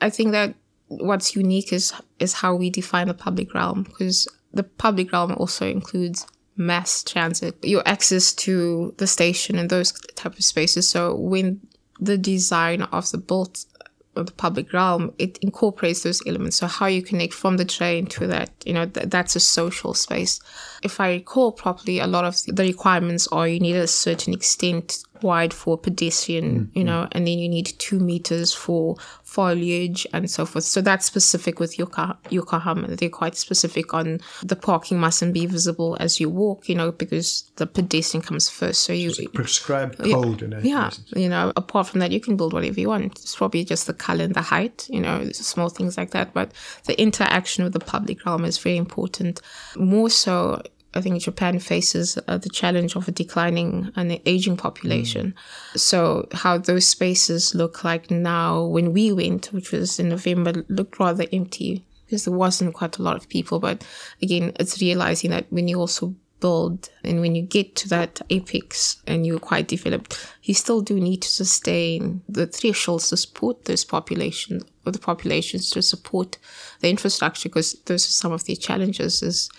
I 0.00 0.10
think 0.10 0.30
that 0.30 0.54
what's 0.86 1.34
unique 1.34 1.72
is, 1.72 1.92
is 2.20 2.32
how 2.34 2.54
we 2.54 2.70
define 2.70 3.08
the 3.08 3.14
public 3.14 3.52
realm, 3.52 3.82
because 3.82 4.28
the 4.52 4.62
public 4.62 5.12
realm 5.12 5.32
also 5.32 5.66
includes 5.66 6.26
mass 6.56 7.02
transit, 7.02 7.54
your 7.64 7.82
access 7.84 8.32
to 8.32 8.94
the 8.98 9.08
station 9.08 9.58
and 9.58 9.68
those 9.68 9.92
type 10.14 10.38
of 10.38 10.44
spaces. 10.44 10.88
So 10.88 11.16
when 11.16 11.60
the 12.00 12.16
design 12.16 12.82
of 12.82 13.10
the 13.10 13.18
built 13.18 13.66
the 14.14 14.32
public 14.32 14.72
realm, 14.72 15.12
it 15.18 15.38
incorporates 15.38 16.02
those 16.02 16.22
elements. 16.26 16.56
So 16.56 16.66
how 16.66 16.86
you 16.86 17.02
connect 17.02 17.34
from 17.34 17.56
the 17.56 17.64
train 17.64 18.06
to 18.06 18.26
that, 18.28 18.50
you 18.64 18.72
know, 18.72 18.86
th- 18.86 19.08
that's 19.08 19.36
a 19.36 19.40
social 19.40 19.94
space. 19.94 20.40
If 20.82 21.00
I 21.00 21.10
recall 21.10 21.52
properly, 21.52 21.98
a 21.98 22.06
lot 22.06 22.24
of 22.24 22.40
the 22.46 22.62
requirements 22.62 23.26
are 23.28 23.48
you 23.48 23.60
need 23.60 23.76
a 23.76 23.86
certain 23.86 24.32
extent 24.32 24.98
wide 25.22 25.54
for 25.54 25.78
pedestrian, 25.78 26.66
mm-hmm. 26.66 26.78
you 26.78 26.84
know, 26.84 27.08
and 27.12 27.26
then 27.26 27.38
you 27.38 27.48
need 27.48 27.66
two 27.78 27.98
meters 27.98 28.52
for 28.52 28.96
foliage 29.22 30.06
and 30.12 30.30
so 30.30 30.46
forth. 30.46 30.64
So 30.64 30.80
that's 30.80 31.06
specific 31.06 31.58
with 31.58 31.78
Yokohama. 31.78 32.88
They're 32.88 33.08
quite 33.08 33.36
specific 33.36 33.94
on 33.94 34.20
the 34.42 34.56
parking 34.56 34.98
mustn't 34.98 35.34
be 35.34 35.46
visible 35.46 35.96
as 36.00 36.20
you 36.20 36.28
walk, 36.28 36.68
you 36.68 36.74
know, 36.74 36.92
because 36.92 37.50
the 37.56 37.66
pedestrian 37.66 38.22
comes 38.22 38.48
first. 38.48 38.82
So 38.84 38.92
you 38.92 39.10
so 39.10 39.26
prescribed 39.28 39.98
code. 39.98 40.42
Yeah, 40.42 40.60
yeah 40.62 40.90
you 41.16 41.28
know, 41.28 41.52
apart 41.56 41.88
from 41.88 42.00
that, 42.00 42.12
you 42.12 42.20
can 42.20 42.36
build 42.36 42.52
whatever 42.52 42.80
you 42.80 42.88
want. 42.88 43.18
It's 43.18 43.36
probably 43.36 43.64
just 43.64 43.86
the 43.86 43.94
color 43.94 44.24
and 44.24 44.34
the 44.34 44.42
height, 44.42 44.86
you 44.90 45.00
know, 45.00 45.28
small 45.32 45.68
things 45.68 45.96
like 45.96 46.10
that. 46.10 46.32
But 46.34 46.52
the 46.84 47.00
interaction 47.00 47.64
with 47.64 47.72
the 47.72 47.80
public 47.80 48.24
realm 48.24 48.44
is 48.44 48.58
very 48.58 48.76
important. 48.76 49.40
More 49.76 50.10
so 50.10 50.62
I 50.94 51.00
think 51.00 51.20
Japan 51.20 51.58
faces 51.58 52.18
uh, 52.28 52.38
the 52.38 52.48
challenge 52.48 52.96
of 52.96 53.08
a 53.08 53.12
declining 53.12 53.90
and 53.96 54.20
aging 54.26 54.56
population. 54.56 55.34
Mm. 55.74 55.78
So 55.78 56.28
how 56.32 56.58
those 56.58 56.86
spaces 56.86 57.54
look 57.54 57.84
like 57.84 58.10
now 58.10 58.64
when 58.64 58.92
we 58.92 59.12
went, 59.12 59.46
which 59.46 59.72
was 59.72 59.98
in 59.98 60.08
November, 60.08 60.52
looked 60.68 60.98
rather 60.98 61.26
empty 61.32 61.84
because 62.06 62.24
there 62.24 62.34
wasn't 62.34 62.74
quite 62.74 62.98
a 62.98 63.02
lot 63.02 63.16
of 63.16 63.28
people. 63.28 63.58
But 63.58 63.84
again, 64.22 64.52
it's 64.60 64.80
realizing 64.80 65.30
that 65.30 65.46
when 65.50 65.68
you 65.68 65.80
also 65.80 66.14
build 66.40 66.90
and 67.02 67.20
when 67.20 67.34
you 67.34 67.42
get 67.42 67.74
to 67.74 67.88
that 67.88 68.20
apex 68.30 69.02
and 69.06 69.26
you're 69.26 69.38
quite 69.38 69.66
developed, 69.66 70.30
you 70.42 70.54
still 70.54 70.80
do 70.80 71.00
need 71.00 71.22
to 71.22 71.28
sustain 71.28 72.22
the 72.28 72.46
thresholds 72.46 73.08
to 73.08 73.16
support 73.16 73.64
those 73.64 73.84
populations 73.84 74.62
or 74.84 74.92
the 74.92 74.98
populations 74.98 75.70
to 75.70 75.82
support 75.82 76.36
the 76.80 76.90
infrastructure 76.90 77.48
because 77.48 77.72
those 77.86 78.06
are 78.06 78.12
some 78.12 78.32
of 78.32 78.44
the 78.44 78.54
challenges 78.56 79.22
is 79.22 79.50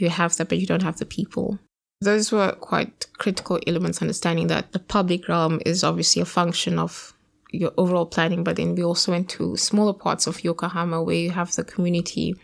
you 0.00 0.08
have 0.08 0.36
that, 0.36 0.48
but 0.48 0.58
you 0.58 0.66
don't 0.66 0.82
have 0.82 0.98
the 0.98 1.06
people. 1.06 1.58
Those 2.00 2.32
were 2.32 2.52
quite 2.52 3.06
critical 3.18 3.58
elements, 3.66 4.00
understanding 4.00 4.46
that 4.46 4.72
the 4.72 4.78
public 4.78 5.28
realm 5.28 5.60
is 5.66 5.84
obviously 5.84 6.22
a 6.22 6.26
function 6.26 6.78
of 6.78 7.12
your 7.52 7.72
overall 7.76 8.06
planning, 8.06 8.44
but 8.44 8.56
then 8.56 8.74
we 8.74 8.82
also 8.82 9.12
went 9.12 9.28
to 9.30 9.56
smaller 9.56 9.92
parts 9.92 10.26
of 10.26 10.42
Yokohama 10.44 11.02
where 11.02 11.16
you 11.16 11.30
have 11.30 11.54
the 11.54 11.64
community 11.64 12.34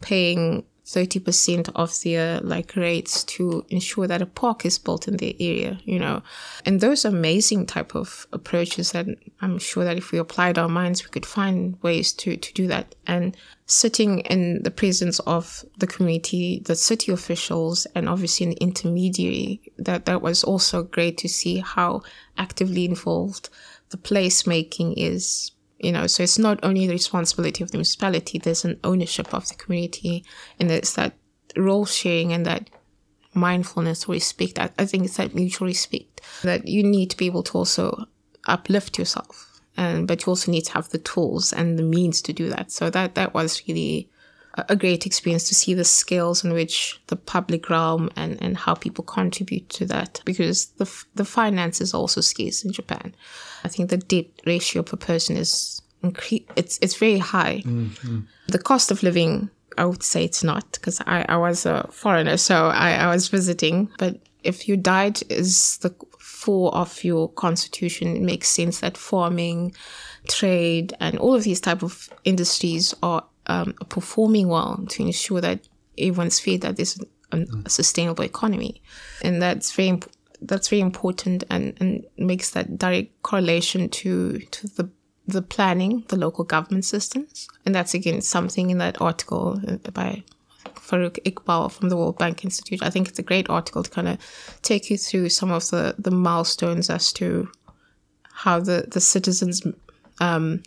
paying 0.00 0.64
30% 0.86 1.70
of 1.74 2.00
their 2.02 2.38
like 2.40 2.76
rates 2.76 3.24
to 3.24 3.66
ensure 3.68 4.06
that 4.06 4.22
a 4.22 4.26
park 4.26 4.64
is 4.64 4.78
built 4.78 5.08
in 5.08 5.16
their 5.16 5.32
area, 5.40 5.80
you 5.84 5.98
know. 5.98 6.22
And 6.64 6.80
those 6.80 7.04
amazing 7.04 7.66
type 7.66 7.96
of 7.96 8.26
approaches 8.32 8.92
that 8.92 9.06
I'm 9.40 9.58
sure 9.58 9.84
that 9.84 9.96
if 9.96 10.12
we 10.12 10.18
applied 10.18 10.58
our 10.58 10.68
minds, 10.68 11.02
we 11.02 11.10
could 11.10 11.26
find 11.26 11.76
ways 11.82 12.12
to, 12.14 12.36
to 12.36 12.52
do 12.54 12.68
that. 12.68 12.94
And 13.04 13.36
sitting 13.66 14.20
in 14.20 14.62
the 14.62 14.70
presence 14.70 15.18
of 15.20 15.64
the 15.76 15.88
community, 15.88 16.62
the 16.64 16.76
city 16.76 17.10
officials, 17.10 17.86
and 17.96 18.08
obviously 18.08 18.46
an 18.46 18.52
intermediary, 18.52 19.60
that, 19.78 20.06
that 20.06 20.22
was 20.22 20.44
also 20.44 20.84
great 20.84 21.18
to 21.18 21.28
see 21.28 21.58
how 21.58 22.02
actively 22.38 22.84
involved 22.84 23.48
the 23.90 23.96
placemaking 23.96 24.94
is 24.96 25.50
you 25.78 25.92
know 25.92 26.06
so 26.06 26.22
it's 26.22 26.38
not 26.38 26.58
only 26.62 26.86
the 26.86 26.92
responsibility 26.92 27.62
of 27.62 27.70
the 27.70 27.78
municipality 27.78 28.38
there's 28.38 28.64
an 28.64 28.78
ownership 28.84 29.32
of 29.34 29.48
the 29.48 29.54
community 29.54 30.24
and 30.58 30.70
it's 30.70 30.94
that 30.94 31.14
role 31.56 31.86
sharing 31.86 32.32
and 32.32 32.46
that 32.46 32.70
mindfulness 33.34 34.08
respect 34.08 34.58
I, 34.58 34.70
I 34.78 34.86
think 34.86 35.04
it's 35.04 35.18
that 35.18 35.34
mutual 35.34 35.68
respect 35.68 36.20
that 36.42 36.66
you 36.66 36.82
need 36.82 37.10
to 37.10 37.16
be 37.16 37.26
able 37.26 37.42
to 37.44 37.58
also 37.58 38.06
uplift 38.46 38.98
yourself 38.98 39.56
and 39.76 40.08
but 40.08 40.24
you 40.24 40.30
also 40.30 40.50
need 40.50 40.62
to 40.62 40.72
have 40.72 40.88
the 40.88 40.98
tools 40.98 41.52
and 41.52 41.78
the 41.78 41.82
means 41.82 42.22
to 42.22 42.32
do 42.32 42.48
that. 42.50 42.72
So 42.72 42.90
that 42.90 43.14
that 43.14 43.34
was 43.34 43.62
really 43.68 44.08
a 44.56 44.76
great 44.76 45.06
experience 45.06 45.48
to 45.48 45.54
see 45.54 45.74
the 45.74 45.84
scales 45.84 46.44
in 46.44 46.52
which 46.52 47.00
the 47.08 47.16
public 47.16 47.68
realm 47.68 48.10
and, 48.16 48.40
and 48.42 48.56
how 48.56 48.74
people 48.74 49.04
contribute 49.04 49.68
to 49.68 49.86
that 49.86 50.20
because 50.24 50.66
the, 50.78 50.90
the 51.14 51.24
finance 51.24 51.80
is 51.80 51.92
also 51.92 52.20
scarce 52.20 52.64
in 52.64 52.72
Japan. 52.72 53.14
I 53.64 53.68
think 53.68 53.90
the 53.90 53.98
debt 53.98 54.26
ratio 54.46 54.82
per 54.82 54.96
person 54.96 55.36
is 55.36 55.82
incre- 56.02 56.46
it's 56.56 56.78
it's 56.80 56.96
very 56.96 57.18
high. 57.18 57.62
Mm-hmm. 57.66 58.20
The 58.48 58.58
cost 58.58 58.90
of 58.90 59.02
living, 59.02 59.50
I 59.76 59.84
would 59.84 60.02
say 60.02 60.24
it's 60.24 60.44
not 60.44 60.72
because 60.72 61.00
I, 61.06 61.26
I 61.28 61.36
was 61.36 61.66
a 61.66 61.88
foreigner, 61.90 62.36
so 62.36 62.66
I, 62.66 62.92
I 62.92 63.06
was 63.08 63.28
visiting. 63.28 63.90
But 63.98 64.20
if 64.42 64.68
you 64.68 64.76
died 64.76 65.20
is 65.28 65.78
the 65.78 65.90
core 66.46 66.74
of 66.74 67.02
your 67.02 67.28
constitution, 67.28 68.16
it 68.16 68.22
makes 68.22 68.48
sense 68.48 68.80
that 68.80 68.96
farming, 68.96 69.74
trade, 70.28 70.94
and 71.00 71.18
all 71.18 71.34
of 71.34 71.42
these 71.42 71.60
type 71.60 71.82
of 71.82 72.08
industries 72.24 72.94
are 73.02 73.24
um, 73.46 73.74
performing 73.88 74.48
well 74.48 74.84
to 74.88 75.02
ensure 75.02 75.40
that 75.40 75.68
everyone's 75.98 76.40
fed 76.40 76.60
that 76.62 76.76
there's 76.76 76.98
a, 77.32 77.68
sustainable 77.68 78.24
economy, 78.24 78.82
and 79.22 79.42
that's 79.42 79.72
very 79.72 79.88
imp- 79.88 80.10
that's 80.42 80.68
very 80.68 80.80
important 80.80 81.44
and, 81.50 81.76
and 81.80 82.04
makes 82.18 82.50
that 82.50 82.78
direct 82.78 83.22
correlation 83.22 83.88
to 83.88 84.38
to 84.38 84.66
the 84.68 84.90
the 85.28 85.42
planning, 85.42 86.04
the 86.08 86.16
local 86.16 86.44
government 86.44 86.84
systems, 86.84 87.48
and 87.64 87.74
that's 87.74 87.94
again 87.94 88.20
something 88.20 88.70
in 88.70 88.78
that 88.78 89.00
article 89.00 89.60
uh, 89.66 89.90
by 89.90 90.22
Farouk 90.74 91.18
Iqbal 91.24 91.72
from 91.72 91.88
the 91.88 91.96
World 91.96 92.18
Bank 92.18 92.44
Institute. 92.44 92.82
I 92.82 92.90
think 92.90 93.08
it's 93.08 93.18
a 93.18 93.24
great 93.24 93.50
article 93.50 93.82
to 93.82 93.90
kind 93.90 94.08
of 94.08 94.18
take 94.62 94.88
you 94.88 94.96
through 94.96 95.30
some 95.30 95.50
of 95.50 95.68
the 95.70 95.94
the 95.98 96.10
milestones 96.10 96.90
as 96.90 97.12
to 97.14 97.48
how 98.30 98.60
the 98.60 98.86
the 98.88 99.00
citizens 99.00 99.62
um, 100.20 100.62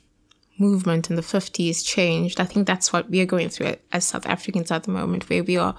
movement 0.59 1.09
in 1.09 1.15
the 1.15 1.21
50s 1.21 1.85
changed. 1.85 2.39
I 2.39 2.45
think 2.45 2.67
that's 2.67 2.91
what 2.91 3.09
we 3.09 3.21
are 3.21 3.25
going 3.25 3.49
through 3.49 3.75
as 3.91 4.05
South 4.05 4.25
Africans 4.25 4.71
at 4.71 4.83
the 4.83 4.91
moment, 4.91 5.29
where 5.29 5.43
we 5.43 5.57
are 5.57 5.75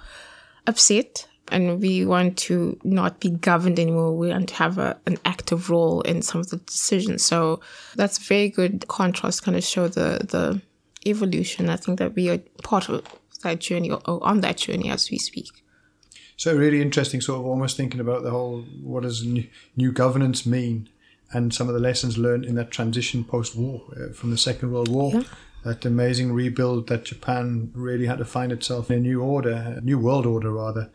upset 0.67 1.27
and 1.49 1.81
we 1.81 2.05
want 2.05 2.37
to 2.39 2.79
not 2.85 3.21
be 3.21 3.31
governed 3.31 3.79
anymore. 3.79 4.17
We 4.17 4.29
want 4.29 4.49
to 4.51 4.55
have 4.55 4.79
a, 4.79 4.99
an 5.07 5.19
active 5.25 5.71
role 5.71 6.01
in 6.03 6.23
some 6.23 6.41
of 6.41 6.51
the 6.51 6.59
decisions. 6.59 7.25
So 7.25 7.61
that's 7.97 8.19
very 8.19 8.49
good 8.49 8.87
contrast, 8.89 9.43
kind 9.43 9.57
of 9.57 9.65
show 9.65 9.89
the, 9.89 10.21
the 10.29 10.61
evolution. 11.09 11.69
I 11.69 11.77
think 11.77 11.99
that 11.99 12.15
we 12.15 12.31
are 12.31 12.39
part 12.63 12.89
of 12.89 13.05
that 13.43 13.61
journey 13.61 13.91
or, 13.91 14.01
on 14.07 14.41
that 14.41 14.59
journey 14.59 14.91
as 14.91 15.11
we 15.11 15.19
speak. 15.19 15.49
So 16.37 16.57
really 16.57 16.81
interesting, 16.81 17.21
sort 17.21 17.41
of 17.41 17.47
almost 17.47 17.77
thinking 17.77 18.01
about 18.01 18.23
the 18.23 18.31
whole 18.31 18.63
what 18.83 19.03
does 19.03 19.25
new, 19.25 19.47
new 19.77 19.93
governance 19.93 20.47
mean 20.47 20.89
and 21.33 21.55
some 21.55 21.69
of 21.69 21.75
the 21.75 21.81
lessons 21.81 22.19
learned 22.19 22.45
in 22.45 22.55
that 22.57 22.71
transition 22.71 23.25
post-war 23.25 23.83
uh, 23.93 24.13
from 24.13 24.31
the 24.31 24.39
Second 24.39 24.73
World 24.73 24.89
War. 24.89 25.13
Yeah. 25.15 25.23
That 25.63 25.85
amazing 25.85 26.33
rebuild 26.33 26.89
that 26.89 27.05
Japan 27.05 27.71
really 27.75 28.07
had 28.07 28.17
to 28.19 28.25
find 28.25 28.51
itself 28.51 28.91
in 28.91 28.97
a 28.97 29.01
new 29.01 29.21
order, 29.21 29.75
a 29.77 29.81
new 29.83 29.99
world 29.99 30.25
order 30.25 30.51
rather. 30.51 30.91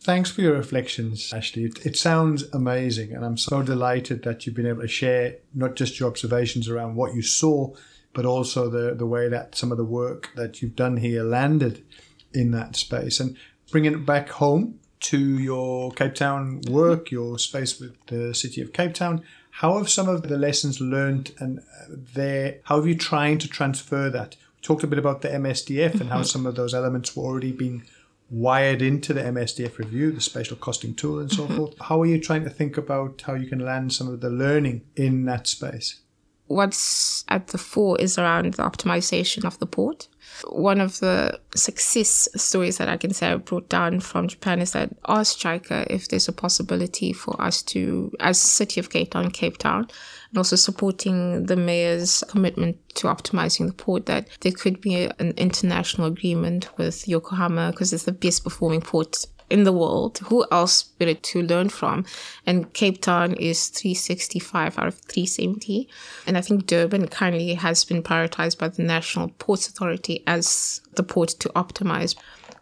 Thanks 0.00 0.30
for 0.30 0.40
your 0.40 0.54
reflections, 0.54 1.32
Ashley. 1.34 1.64
It, 1.64 1.84
it, 1.84 1.96
sounds 1.96 2.44
amazing, 2.52 3.12
and 3.12 3.24
I'm 3.24 3.36
so 3.36 3.62
delighted 3.62 4.22
that 4.22 4.46
you've 4.46 4.54
been 4.54 4.66
able 4.66 4.82
to 4.82 4.88
share 4.88 5.36
not 5.52 5.74
just 5.74 6.00
your 6.00 6.08
observations 6.08 6.68
around 6.68 6.94
what 6.94 7.14
you 7.14 7.22
saw, 7.22 7.74
but 8.14 8.24
also 8.24 8.70
the, 8.70 8.94
the 8.94 9.04
way 9.04 9.28
that 9.28 9.56
some 9.56 9.70
of 9.70 9.78
the 9.78 9.84
work 9.84 10.30
that 10.36 10.62
you've 10.62 10.76
done 10.76 10.96
here 10.96 11.22
landed 11.22 11.84
in 12.32 12.52
that 12.52 12.76
space. 12.76 13.20
And 13.20 13.36
bringing 13.70 13.92
it 13.92 14.06
back 14.06 14.28
home 14.28 14.78
to 15.00 15.18
your 15.18 15.90
Cape 15.92 16.14
Town 16.14 16.60
work, 16.70 17.10
your 17.10 17.38
space 17.38 17.78
with 17.80 17.94
the 18.06 18.34
city 18.34 18.62
of 18.62 18.72
Cape 18.72 18.94
Town, 18.94 19.22
how 19.56 19.78
have 19.78 19.88
some 19.88 20.06
of 20.06 20.20
the 20.22 20.36
lessons 20.36 20.82
learned 20.82 21.32
and 21.38 21.60
uh, 21.60 21.62
there, 21.88 22.58
how 22.64 22.76
have 22.76 22.86
you 22.86 22.94
trying 22.94 23.38
to 23.38 23.48
transfer 23.48 24.10
that? 24.10 24.36
We 24.56 24.60
talked 24.60 24.84
a 24.84 24.86
bit 24.86 24.98
about 24.98 25.22
the 25.22 25.28
MSDF 25.28 25.98
and 25.98 26.10
how 26.10 26.16
mm-hmm. 26.16 26.24
some 26.24 26.44
of 26.44 26.56
those 26.56 26.74
elements 26.74 27.16
were 27.16 27.24
already 27.24 27.52
being 27.52 27.82
wired 28.28 28.82
into 28.82 29.14
the 29.14 29.22
MSDF 29.22 29.78
review, 29.78 30.12
the 30.12 30.20
spatial 30.20 30.58
costing 30.58 30.94
tool 30.94 31.20
and 31.20 31.32
so 31.32 31.44
mm-hmm. 31.44 31.56
forth. 31.56 31.74
How 31.80 32.02
are 32.02 32.06
you 32.06 32.20
trying 32.20 32.44
to 32.44 32.50
think 32.50 32.76
about 32.76 33.22
how 33.22 33.32
you 33.32 33.46
can 33.46 33.60
land 33.60 33.94
some 33.94 34.08
of 34.08 34.20
the 34.20 34.28
learning 34.28 34.82
in 34.94 35.24
that 35.24 35.46
space? 35.46 36.00
What's 36.48 37.24
at 37.28 37.48
the 37.48 37.58
fore 37.58 38.00
is 38.00 38.18
around 38.18 38.54
the 38.54 38.62
optimization 38.62 39.44
of 39.44 39.58
the 39.58 39.66
port. 39.66 40.08
One 40.48 40.80
of 40.80 41.00
the 41.00 41.40
success 41.54 42.28
stories 42.36 42.78
that 42.78 42.88
I 42.88 42.96
can 42.96 43.12
say 43.12 43.28
I 43.32 43.36
brought 43.36 43.68
down 43.68 44.00
from 44.00 44.28
Japan 44.28 44.60
is 44.60 44.72
that 44.72 44.90
asked 45.08 45.40
JICA 45.40 45.86
if 45.90 46.08
there's 46.08 46.28
a 46.28 46.32
possibility 46.32 47.12
for 47.12 47.40
us 47.40 47.62
to, 47.62 48.12
as 48.20 48.40
City 48.40 48.80
of 48.80 48.90
Cape 48.90 49.10
Town, 49.10 49.30
Cape 49.30 49.58
Town, 49.58 49.88
and 50.30 50.38
also 50.38 50.56
supporting 50.56 51.46
the 51.46 51.56
mayor's 51.56 52.22
commitment 52.28 52.76
to 52.96 53.06
optimizing 53.06 53.66
the 53.66 53.72
port, 53.72 54.06
that 54.06 54.28
there 54.40 54.52
could 54.52 54.80
be 54.80 55.04
an 55.18 55.32
international 55.36 56.06
agreement 56.06 56.68
with 56.76 57.08
Yokohama 57.08 57.70
because 57.72 57.92
it's 57.92 58.04
the 58.04 58.12
best 58.12 58.44
performing 58.44 58.82
port 58.82 59.26
in 59.50 59.64
the 59.64 59.72
world. 59.72 60.18
Who 60.24 60.46
else 60.50 60.82
better 60.82 61.14
to 61.14 61.42
learn 61.42 61.68
from? 61.68 62.04
And 62.44 62.72
Cape 62.72 63.00
Town 63.00 63.34
is 63.34 63.68
365 63.68 64.78
out 64.78 64.88
of 64.88 64.94
370. 64.94 65.88
And 66.26 66.36
I 66.36 66.40
think 66.40 66.66
Durban 66.66 67.08
currently 67.08 67.54
has 67.54 67.84
been 67.84 68.02
prioritized 68.02 68.58
by 68.58 68.68
the 68.68 68.82
National 68.82 69.28
Ports 69.28 69.68
Authority 69.68 70.22
as 70.26 70.80
the 70.94 71.02
port 71.02 71.30
to 71.40 71.48
optimize. 71.50 72.16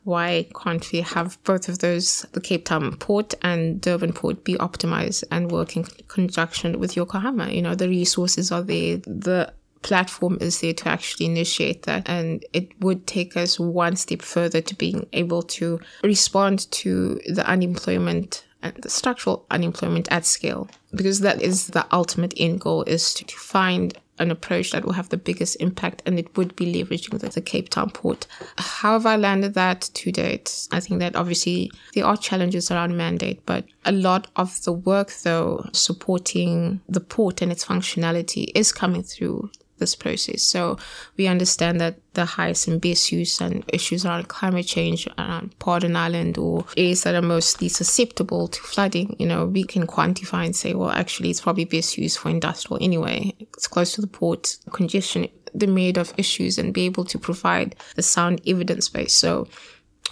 Why 0.05 0.47
can't 0.55 0.93
we 0.93 1.01
have 1.01 1.43
both 1.45 1.67
of 1.69 1.79
those, 1.79 2.27
the 2.33 2.41
Cape 2.41 2.67
Town 2.67 2.95
port 2.97 3.33
and 3.41 3.81
Durban 3.81 4.13
port, 4.13 4.45
be 4.45 4.55
optimized 4.57 5.25
and 5.31 5.51
work 5.51 5.77
in 5.79 5.85
conjunction 6.09 6.79
with 6.79 6.95
Yokohama? 6.95 7.49
You 7.49 7.63
know, 7.63 7.75
the 7.75 7.89
resources 7.89 8.53
are 8.53 8.61
there, 8.61 8.99
the 8.99 9.55
platform 9.85 10.39
is 10.41 10.61
there 10.61 10.73
to 10.73 10.89
actually 10.89 11.27
initiate 11.27 11.85
that. 11.85 12.09
And 12.09 12.45
it 12.53 12.73
would 12.81 13.07
take 13.07 13.37
us 13.37 13.61
one 13.61 13.95
step 13.95 14.23
further 14.23 14.61
to 14.61 14.75
being 14.75 15.07
able 15.13 15.43
to 15.43 15.79
respond 16.03 16.69
to 16.73 17.21
the 17.29 17.47
unemployment 17.47 18.45
and 18.63 18.75
the 18.77 18.89
structural 18.89 19.45
unemployment 19.51 20.11
at 20.11 20.25
scale, 20.25 20.69
because 20.95 21.21
that 21.21 21.43
is 21.43 21.69
the 21.69 21.87
ultimate 21.93 22.33
end 22.39 22.61
goal 22.61 22.83
is 22.85 23.13
to, 23.13 23.25
to 23.27 23.37
find 23.37 23.97
an 24.19 24.31
approach 24.31 24.71
that 24.71 24.85
will 24.85 24.93
have 24.93 25.09
the 25.09 25.17
biggest 25.17 25.57
impact 25.61 26.01
and 26.07 26.19
it 26.19 26.35
would 26.37 26.55
be 26.57 26.73
leveraging 26.73 27.19
the, 27.19 27.29
the, 27.29 27.41
Cape 27.41 27.69
Town 27.69 27.91
port. 27.91 28.27
How 28.57 28.93
have 28.93 29.07
I 29.07 29.17
landed 29.17 29.55
that 29.55 29.83
to 29.93 30.13
date? 30.13 30.69
I 30.71 30.81
think 30.81 31.01
that 31.01 31.17
obviously 31.17 31.71
there 31.95 32.07
are 32.07 32.17
challenges 32.17 32.71
around 32.71 32.97
mandate, 32.97 33.45
but 33.45 33.65
a 33.85 33.93
lot 33.93 34.29
of 34.37 34.63
the 34.63 34.73
work 34.73 35.13
though 35.25 35.69
supporting 35.73 36.81
the 36.89 37.01
port 37.01 37.43
and 37.43 37.51
its 37.51 37.65
functionality 37.65 38.51
is 38.55 38.73
coming 38.73 39.03
through 39.03 39.51
this 39.79 39.95
process. 39.95 40.43
So 40.43 40.79
we 41.17 41.27
understand 41.27 41.81
that 41.81 41.97
the 42.15 42.25
highest 42.25 42.69
and 42.69 42.81
best 42.81 43.11
use 43.11 43.41
and 43.41 43.65
issues 43.69 44.07
around 44.07 44.29
climate 44.29 44.67
change 44.67 45.09
around 45.19 45.59
Paarden 45.59 45.97
Island 45.97 46.39
or 46.39 46.65
areas 46.77 47.03
that 47.03 47.15
are 47.15 47.23
mostly 47.23 47.69
susceptible 47.69 48.49
to 48.49 48.61
flooding, 48.61 49.17
you 49.19 49.27
know, 49.27 49.47
we 49.47 49.65
can 49.65 49.87
quantify 49.87 50.45
and 50.45 50.55
say, 50.55 50.75
well, 50.75 50.91
actually, 50.91 51.31
it's 51.31 51.41
probably 51.41 51.65
best 51.65 51.99
used 51.99 52.19
for 52.19 52.31
industrial 52.31 52.83
anyway. 52.83 53.35
It's 53.41 53.67
close 53.67 53.95
to 53.95 54.01
the 54.01 54.07
port, 54.07 54.57
congestion, 54.71 55.29
the 55.55 55.67
myriad 55.67 55.99
of 55.99 56.15
issues, 56.17 56.59
and 56.59 56.73
be 56.73 56.85
able 56.85 57.05
to 57.07 57.19
provide 57.19 57.77
the 57.97 58.03
sound 58.03 58.41
evidence 58.47 58.89
base. 58.89 59.15
So 59.15 59.49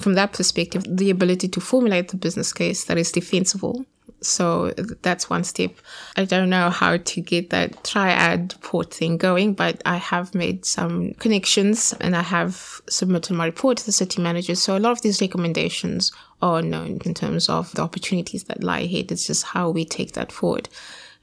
from 0.00 0.14
that 0.14 0.32
perspective, 0.32 0.84
the 0.88 1.10
ability 1.10 1.48
to 1.48 1.60
formulate 1.60 2.08
the 2.08 2.16
business 2.16 2.52
case 2.52 2.84
that 2.84 2.98
is 2.98 3.12
defensible 3.12 3.84
so 4.22 4.72
that's 5.02 5.28
one 5.28 5.44
step. 5.44 5.72
I 6.16 6.24
don't 6.24 6.50
know 6.50 6.70
how 6.70 6.96
to 6.96 7.20
get 7.20 7.50
that 7.50 7.84
triad 7.84 8.54
port 8.62 8.94
thing 8.94 9.16
going, 9.16 9.54
but 9.54 9.82
I 9.84 9.96
have 9.96 10.34
made 10.34 10.64
some 10.64 11.14
connections 11.14 11.94
and 12.00 12.16
I 12.16 12.22
have 12.22 12.80
submitted 12.88 13.34
my 13.34 13.46
report 13.46 13.78
to 13.78 13.86
the 13.86 13.92
city 13.92 14.22
manager. 14.22 14.54
So 14.54 14.76
a 14.76 14.80
lot 14.80 14.92
of 14.92 15.02
these 15.02 15.20
recommendations 15.20 16.12
are 16.40 16.62
known 16.62 16.98
in 17.04 17.14
terms 17.14 17.48
of 17.48 17.72
the 17.72 17.82
opportunities 17.82 18.44
that 18.44 18.62
lie 18.62 18.80
ahead. 18.80 19.12
It's 19.12 19.26
just 19.26 19.44
how 19.44 19.70
we 19.70 19.84
take 19.84 20.12
that 20.12 20.32
forward. 20.32 20.68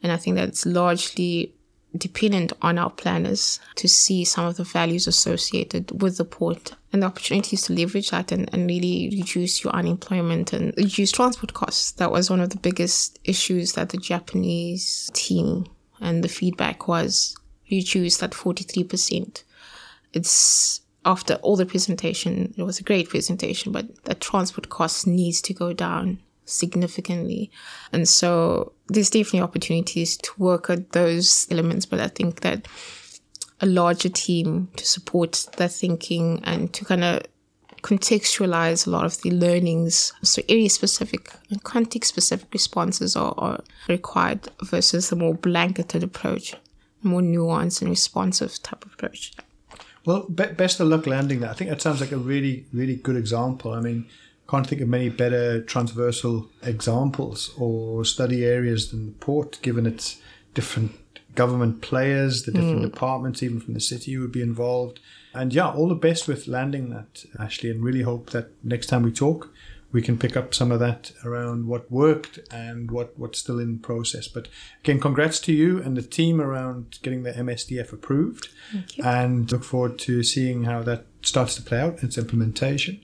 And 0.02 0.12
I 0.12 0.18
think 0.18 0.36
that's 0.36 0.66
largely 0.66 1.54
dependent 1.98 2.54
on 2.62 2.78
our 2.78 2.90
planners 2.90 3.60
to 3.76 3.88
see 3.88 4.24
some 4.24 4.46
of 4.46 4.58
the 4.58 4.64
values 4.64 5.08
associated 5.08 6.02
with 6.02 6.18
the 6.18 6.26
port 6.26 6.76
and 6.94 7.02
the 7.02 7.08
opportunities 7.08 7.64
to 7.64 7.74
leverage 7.74 8.12
that 8.12 8.32
and, 8.32 8.50
and 8.54 8.68
really 8.68 9.10
reduce 9.12 9.64
your 9.64 9.74
unemployment 9.74 10.54
and 10.54 10.74
reduce 10.78 11.12
transport 11.12 11.54
costs. 11.54 11.92
That 11.94 12.12
was 12.12 12.30
one 12.30 12.42
of 12.42 12.52
the 12.52 12.58
biggest 12.58 13.20
issues 13.24 13.74
that 13.74 13.90
the 13.90 13.98
Japanese 13.98 15.10
team 15.14 15.66
and 16.00 16.24
the 16.24 16.30
feedback 16.30 16.88
was 16.88 17.36
reduce 17.72 18.18
that 18.18 18.32
43%. 18.32 19.44
It's 20.14 20.82
after 21.06 21.36
all 21.36 21.56
the 21.56 21.66
presentation, 21.66 22.54
it 22.58 22.64
was 22.64 22.80
a 22.80 22.84
great 22.84 23.10
presentation, 23.10 23.72
but 23.72 24.04
the 24.04 24.16
transport 24.16 24.70
cost 24.70 25.08
needs 25.08 25.42
to 25.42 25.54
go 25.54 25.74
down 25.74 26.20
significantly. 26.50 27.52
And 27.92 28.08
so 28.08 28.74
there's 28.88 29.10
definitely 29.10 29.42
opportunities 29.42 30.18
to 30.18 30.32
work 30.38 30.70
at 30.70 30.92
those 30.92 31.48
elements, 31.52 31.86
but 31.86 32.00
I 32.00 32.08
think 32.08 32.42
that 32.42 32.68
a 33.62 33.66
larger 33.66 34.10
team 34.10 34.70
to 34.78 34.86
support 34.86 35.48
their 35.58 35.68
thinking 35.68 36.42
and 36.44 36.74
to 36.74 36.86
kind 36.86 37.04
of 37.04 37.24
contextualize 37.82 38.86
a 38.86 38.90
lot 38.90 39.06
of 39.06 39.22
the 39.22 39.32
learnings. 39.32 40.14
So 40.24 40.42
area 40.50 40.70
specific 40.70 41.32
and 41.50 41.64
context 41.64 42.10
specific 42.10 42.48
responses 42.54 43.16
are, 43.16 43.34
are 43.38 43.64
required 43.88 44.50
versus 44.64 45.10
the 45.10 45.16
more 45.16 45.34
blanketed 45.34 46.04
approach, 46.04 46.56
more 47.04 47.22
nuanced 47.22 47.82
and 47.82 47.90
responsive 47.90 48.62
type 48.64 48.86
of 48.86 48.94
approach. 48.94 49.34
Well, 50.06 50.28
be- 50.28 50.54
best 50.54 50.80
of 50.80 50.88
luck 50.88 51.08
landing 51.08 51.42
that. 51.42 51.52
I 51.52 51.54
think 51.54 51.70
that 51.70 51.82
sounds 51.82 52.02
like 52.02 52.12
a 52.12 52.18
really, 52.18 52.66
really 52.74 52.96
good 52.96 53.16
example. 53.16 53.74
I 53.74 53.82
mean, 53.82 54.06
can't 54.50 54.66
think 54.66 54.82
of 54.82 54.88
many 54.88 55.10
better 55.10 55.62
transversal 55.62 56.50
examples 56.64 57.54
or 57.58 58.04
study 58.04 58.46
areas 58.46 58.90
than 58.92 59.06
the 59.06 59.12
port, 59.14 59.60
given 59.62 59.86
its 59.86 60.22
different 60.54 60.92
government 61.36 61.82
players, 61.82 62.44
the 62.44 62.52
different 62.52 62.80
mm. 62.80 62.92
departments, 62.92 63.44
even 63.44 63.60
from 63.60 63.74
the 63.74 63.80
city 63.80 64.14
who 64.14 64.22
would 64.22 64.32
be 64.32 64.42
involved. 64.42 65.00
And 65.34 65.54
yeah, 65.54 65.70
all 65.70 65.88
the 65.88 65.96
best 65.96 66.28
with 66.28 66.48
landing 66.48 66.90
that, 66.90 67.26
Ashley, 67.40 67.70
and 67.70 67.84
really 67.84 68.02
hope 68.02 68.32
that 68.32 68.52
next 68.64 68.88
time 68.88 69.04
we 69.04 69.12
talk, 69.12 69.54
we 69.92 70.02
can 70.02 70.18
pick 70.18 70.38
up 70.38 70.54
some 70.54 70.72
of 70.72 70.80
that 70.80 71.12
around 71.24 71.68
what 71.68 71.92
worked 71.92 72.40
and 72.52 72.92
what, 72.92 73.18
what's 73.18 73.40
still 73.40 73.60
in 73.60 73.80
process. 73.80 74.28
But 74.28 74.48
again, 74.84 75.00
congrats 75.00 75.40
to 75.42 75.54
you 75.54 75.82
and 75.82 75.98
the 75.98 76.02
team 76.02 76.40
around 76.42 77.00
getting 77.02 77.24
the 77.24 77.32
MSDF 77.32 77.92
approved. 77.94 78.50
And 79.04 79.52
look 79.52 79.64
forward 79.64 79.98
to 80.00 80.24
seeing 80.24 80.64
how 80.64 80.84
that 80.84 81.06
starts 81.22 81.56
to 81.56 81.62
play 81.62 81.80
out, 81.80 82.04
its 82.04 82.18
implementation, 82.18 83.04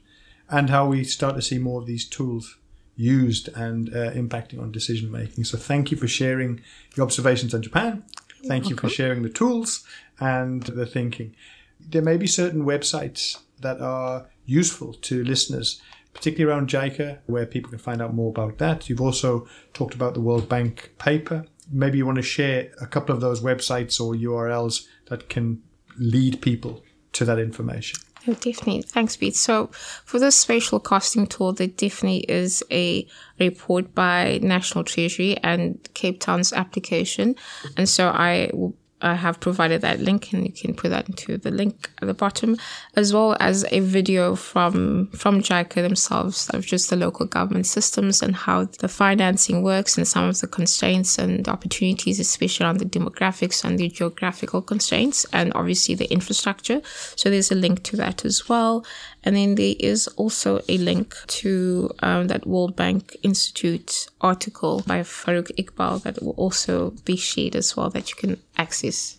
and 0.49 0.69
how 0.69 0.87
we 0.87 1.03
start 1.03 1.35
to 1.35 1.41
see 1.41 1.57
more 1.57 1.81
of 1.81 1.87
these 1.87 2.07
tools 2.07 2.57
used 2.95 3.49
and 3.49 3.89
uh, 3.89 4.11
impacting 4.11 4.61
on 4.61 4.71
decision 4.71 5.11
making. 5.11 5.43
So 5.43 5.57
thank 5.57 5.91
you 5.91 5.97
for 5.97 6.07
sharing 6.07 6.61
your 6.95 7.05
observations 7.05 7.53
on 7.53 7.61
Japan. 7.61 8.03
Thank 8.47 8.69
you 8.69 8.75
for 8.75 8.89
sharing 8.89 9.23
the 9.23 9.29
tools 9.29 9.85
and 10.19 10.63
the 10.63 10.85
thinking. 10.85 11.35
There 11.79 12.01
may 12.01 12.17
be 12.17 12.27
certain 12.27 12.63
websites 12.63 13.39
that 13.61 13.81
are 13.81 14.27
useful 14.45 14.93
to 14.93 15.23
listeners 15.23 15.81
particularly 16.15 16.51
around 16.51 16.69
JICA, 16.69 17.19
where 17.27 17.45
people 17.45 17.69
can 17.69 17.77
find 17.77 18.01
out 18.01 18.13
more 18.13 18.29
about 18.29 18.57
that. 18.57 18.89
You've 18.89 19.01
also 19.01 19.47
talked 19.73 19.93
about 19.93 20.13
the 20.13 20.21
World 20.21 20.49
Bank 20.49 20.93
paper. 20.97 21.45
Maybe 21.71 21.97
you 21.97 22.05
want 22.05 22.15
to 22.15 22.23
share 22.23 22.71
a 22.81 22.87
couple 22.87 23.13
of 23.13 23.21
those 23.21 23.41
websites 23.41 23.99
or 23.99 24.13
URLs 24.15 24.87
that 25.07 25.29
can 25.29 25.61
lead 25.99 26.41
people 26.41 26.83
to 27.13 27.25
that 27.25 27.37
information. 27.37 27.99
Definitely. 28.25 28.81
Thanks, 28.81 29.15
Pete. 29.15 29.35
So, 29.35 29.67
for 30.03 30.19
this 30.19 30.35
spatial 30.35 30.79
costing 30.79 31.27
tool, 31.27 31.53
there 31.53 31.67
definitely 31.67 32.25
is 32.29 32.63
a 32.71 33.05
report 33.39 33.93
by 33.93 34.39
National 34.41 34.83
Treasury 34.83 35.37
and 35.43 35.77
Cape 35.93 36.19
Town's 36.19 36.51
application. 36.51 37.35
And 37.77 37.87
so, 37.87 38.07
I 38.07 38.49
will 38.53 38.73
I 39.05 39.13
have 39.13 39.39
provided 39.39 39.81
that 39.81 39.99
link 39.99 40.33
and 40.33 40.43
you 40.43 40.51
can 40.51 40.73
put 40.73 40.89
that 40.89 41.07
into 41.07 41.37
the 41.37 41.51
link 41.51 41.91
at 42.01 42.07
the 42.07 42.13
bottom, 42.15 42.57
as 42.95 43.13
well 43.13 43.37
as 43.39 43.63
a 43.71 43.79
video 43.79 44.35
from, 44.35 45.09
from 45.13 45.41
JICA 45.41 45.75
themselves 45.75 46.49
of 46.49 46.65
just 46.65 46.89
the 46.89 46.95
local 46.95 47.27
government 47.27 47.67
systems 47.67 48.23
and 48.23 48.35
how 48.35 48.65
the 48.79 48.87
financing 48.87 49.61
works 49.61 49.95
and 49.95 50.07
some 50.07 50.23
of 50.23 50.41
the 50.41 50.47
constraints 50.47 51.19
and 51.19 51.47
opportunities, 51.47 52.19
especially 52.19 52.65
on 52.65 52.79
the 52.79 52.85
demographics 52.85 53.63
and 53.63 53.77
the 53.77 53.89
geographical 53.89 54.63
constraints 54.63 55.23
and 55.31 55.51
obviously 55.53 55.93
the 55.93 56.11
infrastructure. 56.11 56.81
So 57.15 57.29
there's 57.29 57.51
a 57.51 57.55
link 57.55 57.83
to 57.83 57.95
that 57.97 58.25
as 58.25 58.49
well. 58.49 58.83
And 59.25 59.35
then 59.35 59.55
there 59.55 59.75
is 59.79 60.07
also 60.09 60.61
a 60.69 60.77
link 60.77 61.15
to 61.27 61.89
um, 61.99 62.27
that 62.27 62.45
World 62.45 62.75
Bank 62.75 63.17
Institute 63.23 64.07
article 64.21 64.83
by 64.85 64.99
Farouk 64.99 65.51
Iqbal 65.57 66.03
that 66.03 66.21
will 66.21 66.35
also 66.37 66.91
be 67.05 67.17
shared 67.17 67.55
as 67.55 67.75
well 67.75 67.89
that 67.89 68.09
you 68.11 68.15
can 68.15 68.39
access. 68.57 69.17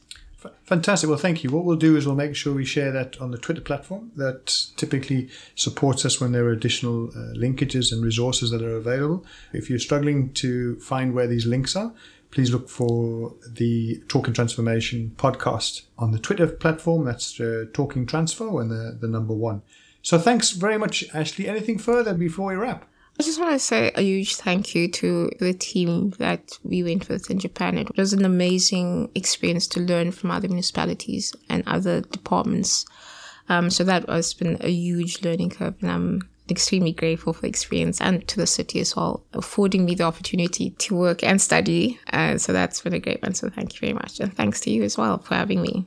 Fantastic. 0.64 1.08
Well, 1.08 1.18
thank 1.18 1.42
you. 1.42 1.50
What 1.50 1.64
we'll 1.64 1.76
do 1.76 1.96
is 1.96 2.06
we'll 2.06 2.14
make 2.14 2.36
sure 2.36 2.54
we 2.54 2.64
share 2.64 2.92
that 2.92 3.20
on 3.20 3.30
the 3.30 3.38
Twitter 3.38 3.60
platform 3.60 4.12
that 4.16 4.66
typically 4.76 5.28
supports 5.54 6.04
us 6.04 6.20
when 6.20 6.32
there 6.32 6.44
are 6.44 6.52
additional 6.52 7.08
uh, 7.08 7.34
linkages 7.34 7.92
and 7.92 8.04
resources 8.04 8.50
that 8.50 8.62
are 8.62 8.76
available. 8.76 9.24
If 9.52 9.68
you're 9.68 9.78
struggling 9.78 10.32
to 10.34 10.76
find 10.80 11.14
where 11.14 11.26
these 11.26 11.46
links 11.46 11.74
are, 11.74 11.92
please 12.30 12.52
look 12.52 12.68
for 12.68 13.34
the 13.48 14.02
Talking 14.08 14.34
Transformation 14.34 15.14
podcast 15.16 15.82
on 15.98 16.12
the 16.12 16.18
Twitter 16.18 16.46
platform. 16.46 17.04
That's 17.04 17.40
uh, 17.40 17.64
Talking 17.72 18.06
Transfo 18.06 18.60
and 18.60 18.70
the, 18.70 18.98
the 19.00 19.08
number 19.08 19.34
one. 19.34 19.62
So 20.06 20.20
thanks 20.20 20.52
very 20.52 20.78
much, 20.78 21.04
Ashley. 21.12 21.48
Anything 21.48 21.78
further 21.78 22.14
before 22.14 22.50
we 22.50 22.54
wrap? 22.54 22.88
I 23.18 23.24
just 23.24 23.40
want 23.40 23.54
to 23.54 23.58
say 23.58 23.90
a 23.96 24.02
huge 24.02 24.36
thank 24.36 24.72
you 24.72 24.86
to 24.88 25.32
the 25.40 25.52
team 25.52 26.10
that 26.20 26.60
we 26.62 26.84
went 26.84 27.08
with 27.08 27.28
in 27.28 27.40
Japan. 27.40 27.76
It 27.76 27.96
was 27.96 28.12
an 28.12 28.24
amazing 28.24 29.10
experience 29.16 29.66
to 29.66 29.80
learn 29.80 30.12
from 30.12 30.30
other 30.30 30.46
municipalities 30.46 31.34
and 31.48 31.64
other 31.66 32.02
departments. 32.02 32.86
Um, 33.48 33.68
so 33.68 33.82
that 33.82 34.08
has 34.08 34.32
been 34.32 34.58
a 34.60 34.70
huge 34.70 35.24
learning 35.24 35.50
curve, 35.50 35.74
and 35.80 35.90
I'm 35.90 36.28
extremely 36.48 36.92
grateful 36.92 37.32
for 37.32 37.40
the 37.40 37.48
experience 37.48 38.00
and 38.00 38.28
to 38.28 38.36
the 38.36 38.46
city 38.46 38.78
as 38.78 38.94
well, 38.94 39.24
affording 39.32 39.86
me 39.86 39.96
the 39.96 40.04
opportunity 40.04 40.70
to 40.70 40.94
work 40.94 41.24
and 41.24 41.42
study. 41.42 41.98
Uh, 42.12 42.38
so 42.38 42.52
that's 42.52 42.80
been 42.80 42.94
a 42.94 43.00
great 43.00 43.24
one. 43.24 43.34
So 43.34 43.50
thank 43.50 43.74
you 43.74 43.80
very 43.80 43.94
much, 43.94 44.20
and 44.20 44.32
thanks 44.32 44.60
to 44.60 44.70
you 44.70 44.84
as 44.84 44.96
well 44.96 45.18
for 45.18 45.34
having 45.34 45.62
me. 45.62 45.84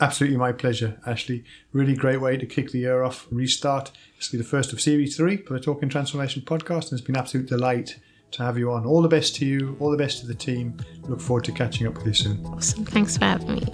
Absolutely 0.00 0.36
my 0.36 0.52
pleasure, 0.52 1.00
Ashley. 1.06 1.44
Really 1.72 1.94
great 1.94 2.20
way 2.20 2.36
to 2.36 2.44
kick 2.44 2.70
the 2.70 2.78
year 2.80 3.02
off, 3.02 3.26
restart. 3.30 3.92
This 4.16 4.30
will 4.30 4.38
be 4.38 4.42
the 4.42 4.48
first 4.48 4.72
of 4.72 4.80
series 4.80 5.16
three 5.16 5.38
for 5.38 5.54
the 5.54 5.60
Talking 5.60 5.88
Transformation 5.88 6.42
podcast, 6.42 6.90
and 6.90 6.98
it's 6.98 7.00
been 7.00 7.16
an 7.16 7.20
absolute 7.20 7.46
delight 7.46 7.98
to 8.32 8.42
have 8.42 8.58
you 8.58 8.72
on. 8.72 8.84
All 8.84 9.00
the 9.00 9.08
best 9.08 9.36
to 9.36 9.46
you, 9.46 9.76
all 9.80 9.90
the 9.90 9.96
best 9.96 10.20
to 10.20 10.26
the 10.26 10.34
team. 10.34 10.76
Look 11.02 11.20
forward 11.20 11.44
to 11.44 11.52
catching 11.52 11.86
up 11.86 11.94
with 11.94 12.06
you 12.06 12.14
soon. 12.14 12.44
Awesome. 12.46 12.84
Thanks 12.84 13.16
for 13.16 13.24
having 13.24 13.54
me. 13.54 13.64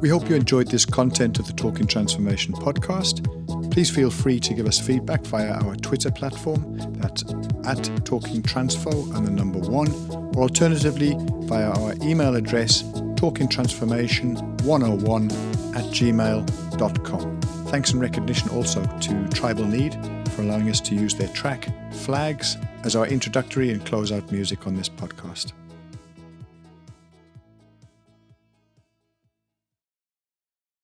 We 0.00 0.08
hope 0.08 0.28
you 0.28 0.36
enjoyed 0.36 0.68
this 0.68 0.84
content 0.84 1.38
of 1.38 1.46
the 1.46 1.52
Talking 1.54 1.86
Transformation 1.86 2.54
podcast. 2.54 3.26
Please 3.76 3.90
feel 3.90 4.08
free 4.08 4.40
to 4.40 4.54
give 4.54 4.66
us 4.66 4.80
feedback 4.80 5.20
via 5.26 5.52
our 5.52 5.76
Twitter 5.76 6.10
platform. 6.10 6.78
That's 6.94 7.24
at 7.66 7.84
Talking 8.06 8.40
Transfo 8.40 9.14
and 9.14 9.26
the 9.26 9.30
number 9.30 9.58
one, 9.58 9.92
or 10.34 10.44
alternatively 10.44 11.14
via 11.46 11.68
our 11.68 11.92
email 12.00 12.36
address 12.36 12.84
talkingtransformation101 13.20 15.76
at 15.76 15.84
gmail.com. 15.92 17.40
Thanks 17.66 17.92
and 17.92 18.00
recognition 18.00 18.48
also 18.48 18.82
to 18.82 19.28
Tribal 19.28 19.66
Need 19.66 19.92
for 20.30 20.40
allowing 20.40 20.70
us 20.70 20.80
to 20.80 20.94
use 20.94 21.14
their 21.14 21.28
track 21.34 21.68
Flags 21.92 22.56
as 22.84 22.96
our 22.96 23.06
introductory 23.06 23.72
and 23.72 23.84
closeout 23.84 24.32
music 24.32 24.66
on 24.66 24.74
this 24.74 24.88
podcast. 24.88 25.52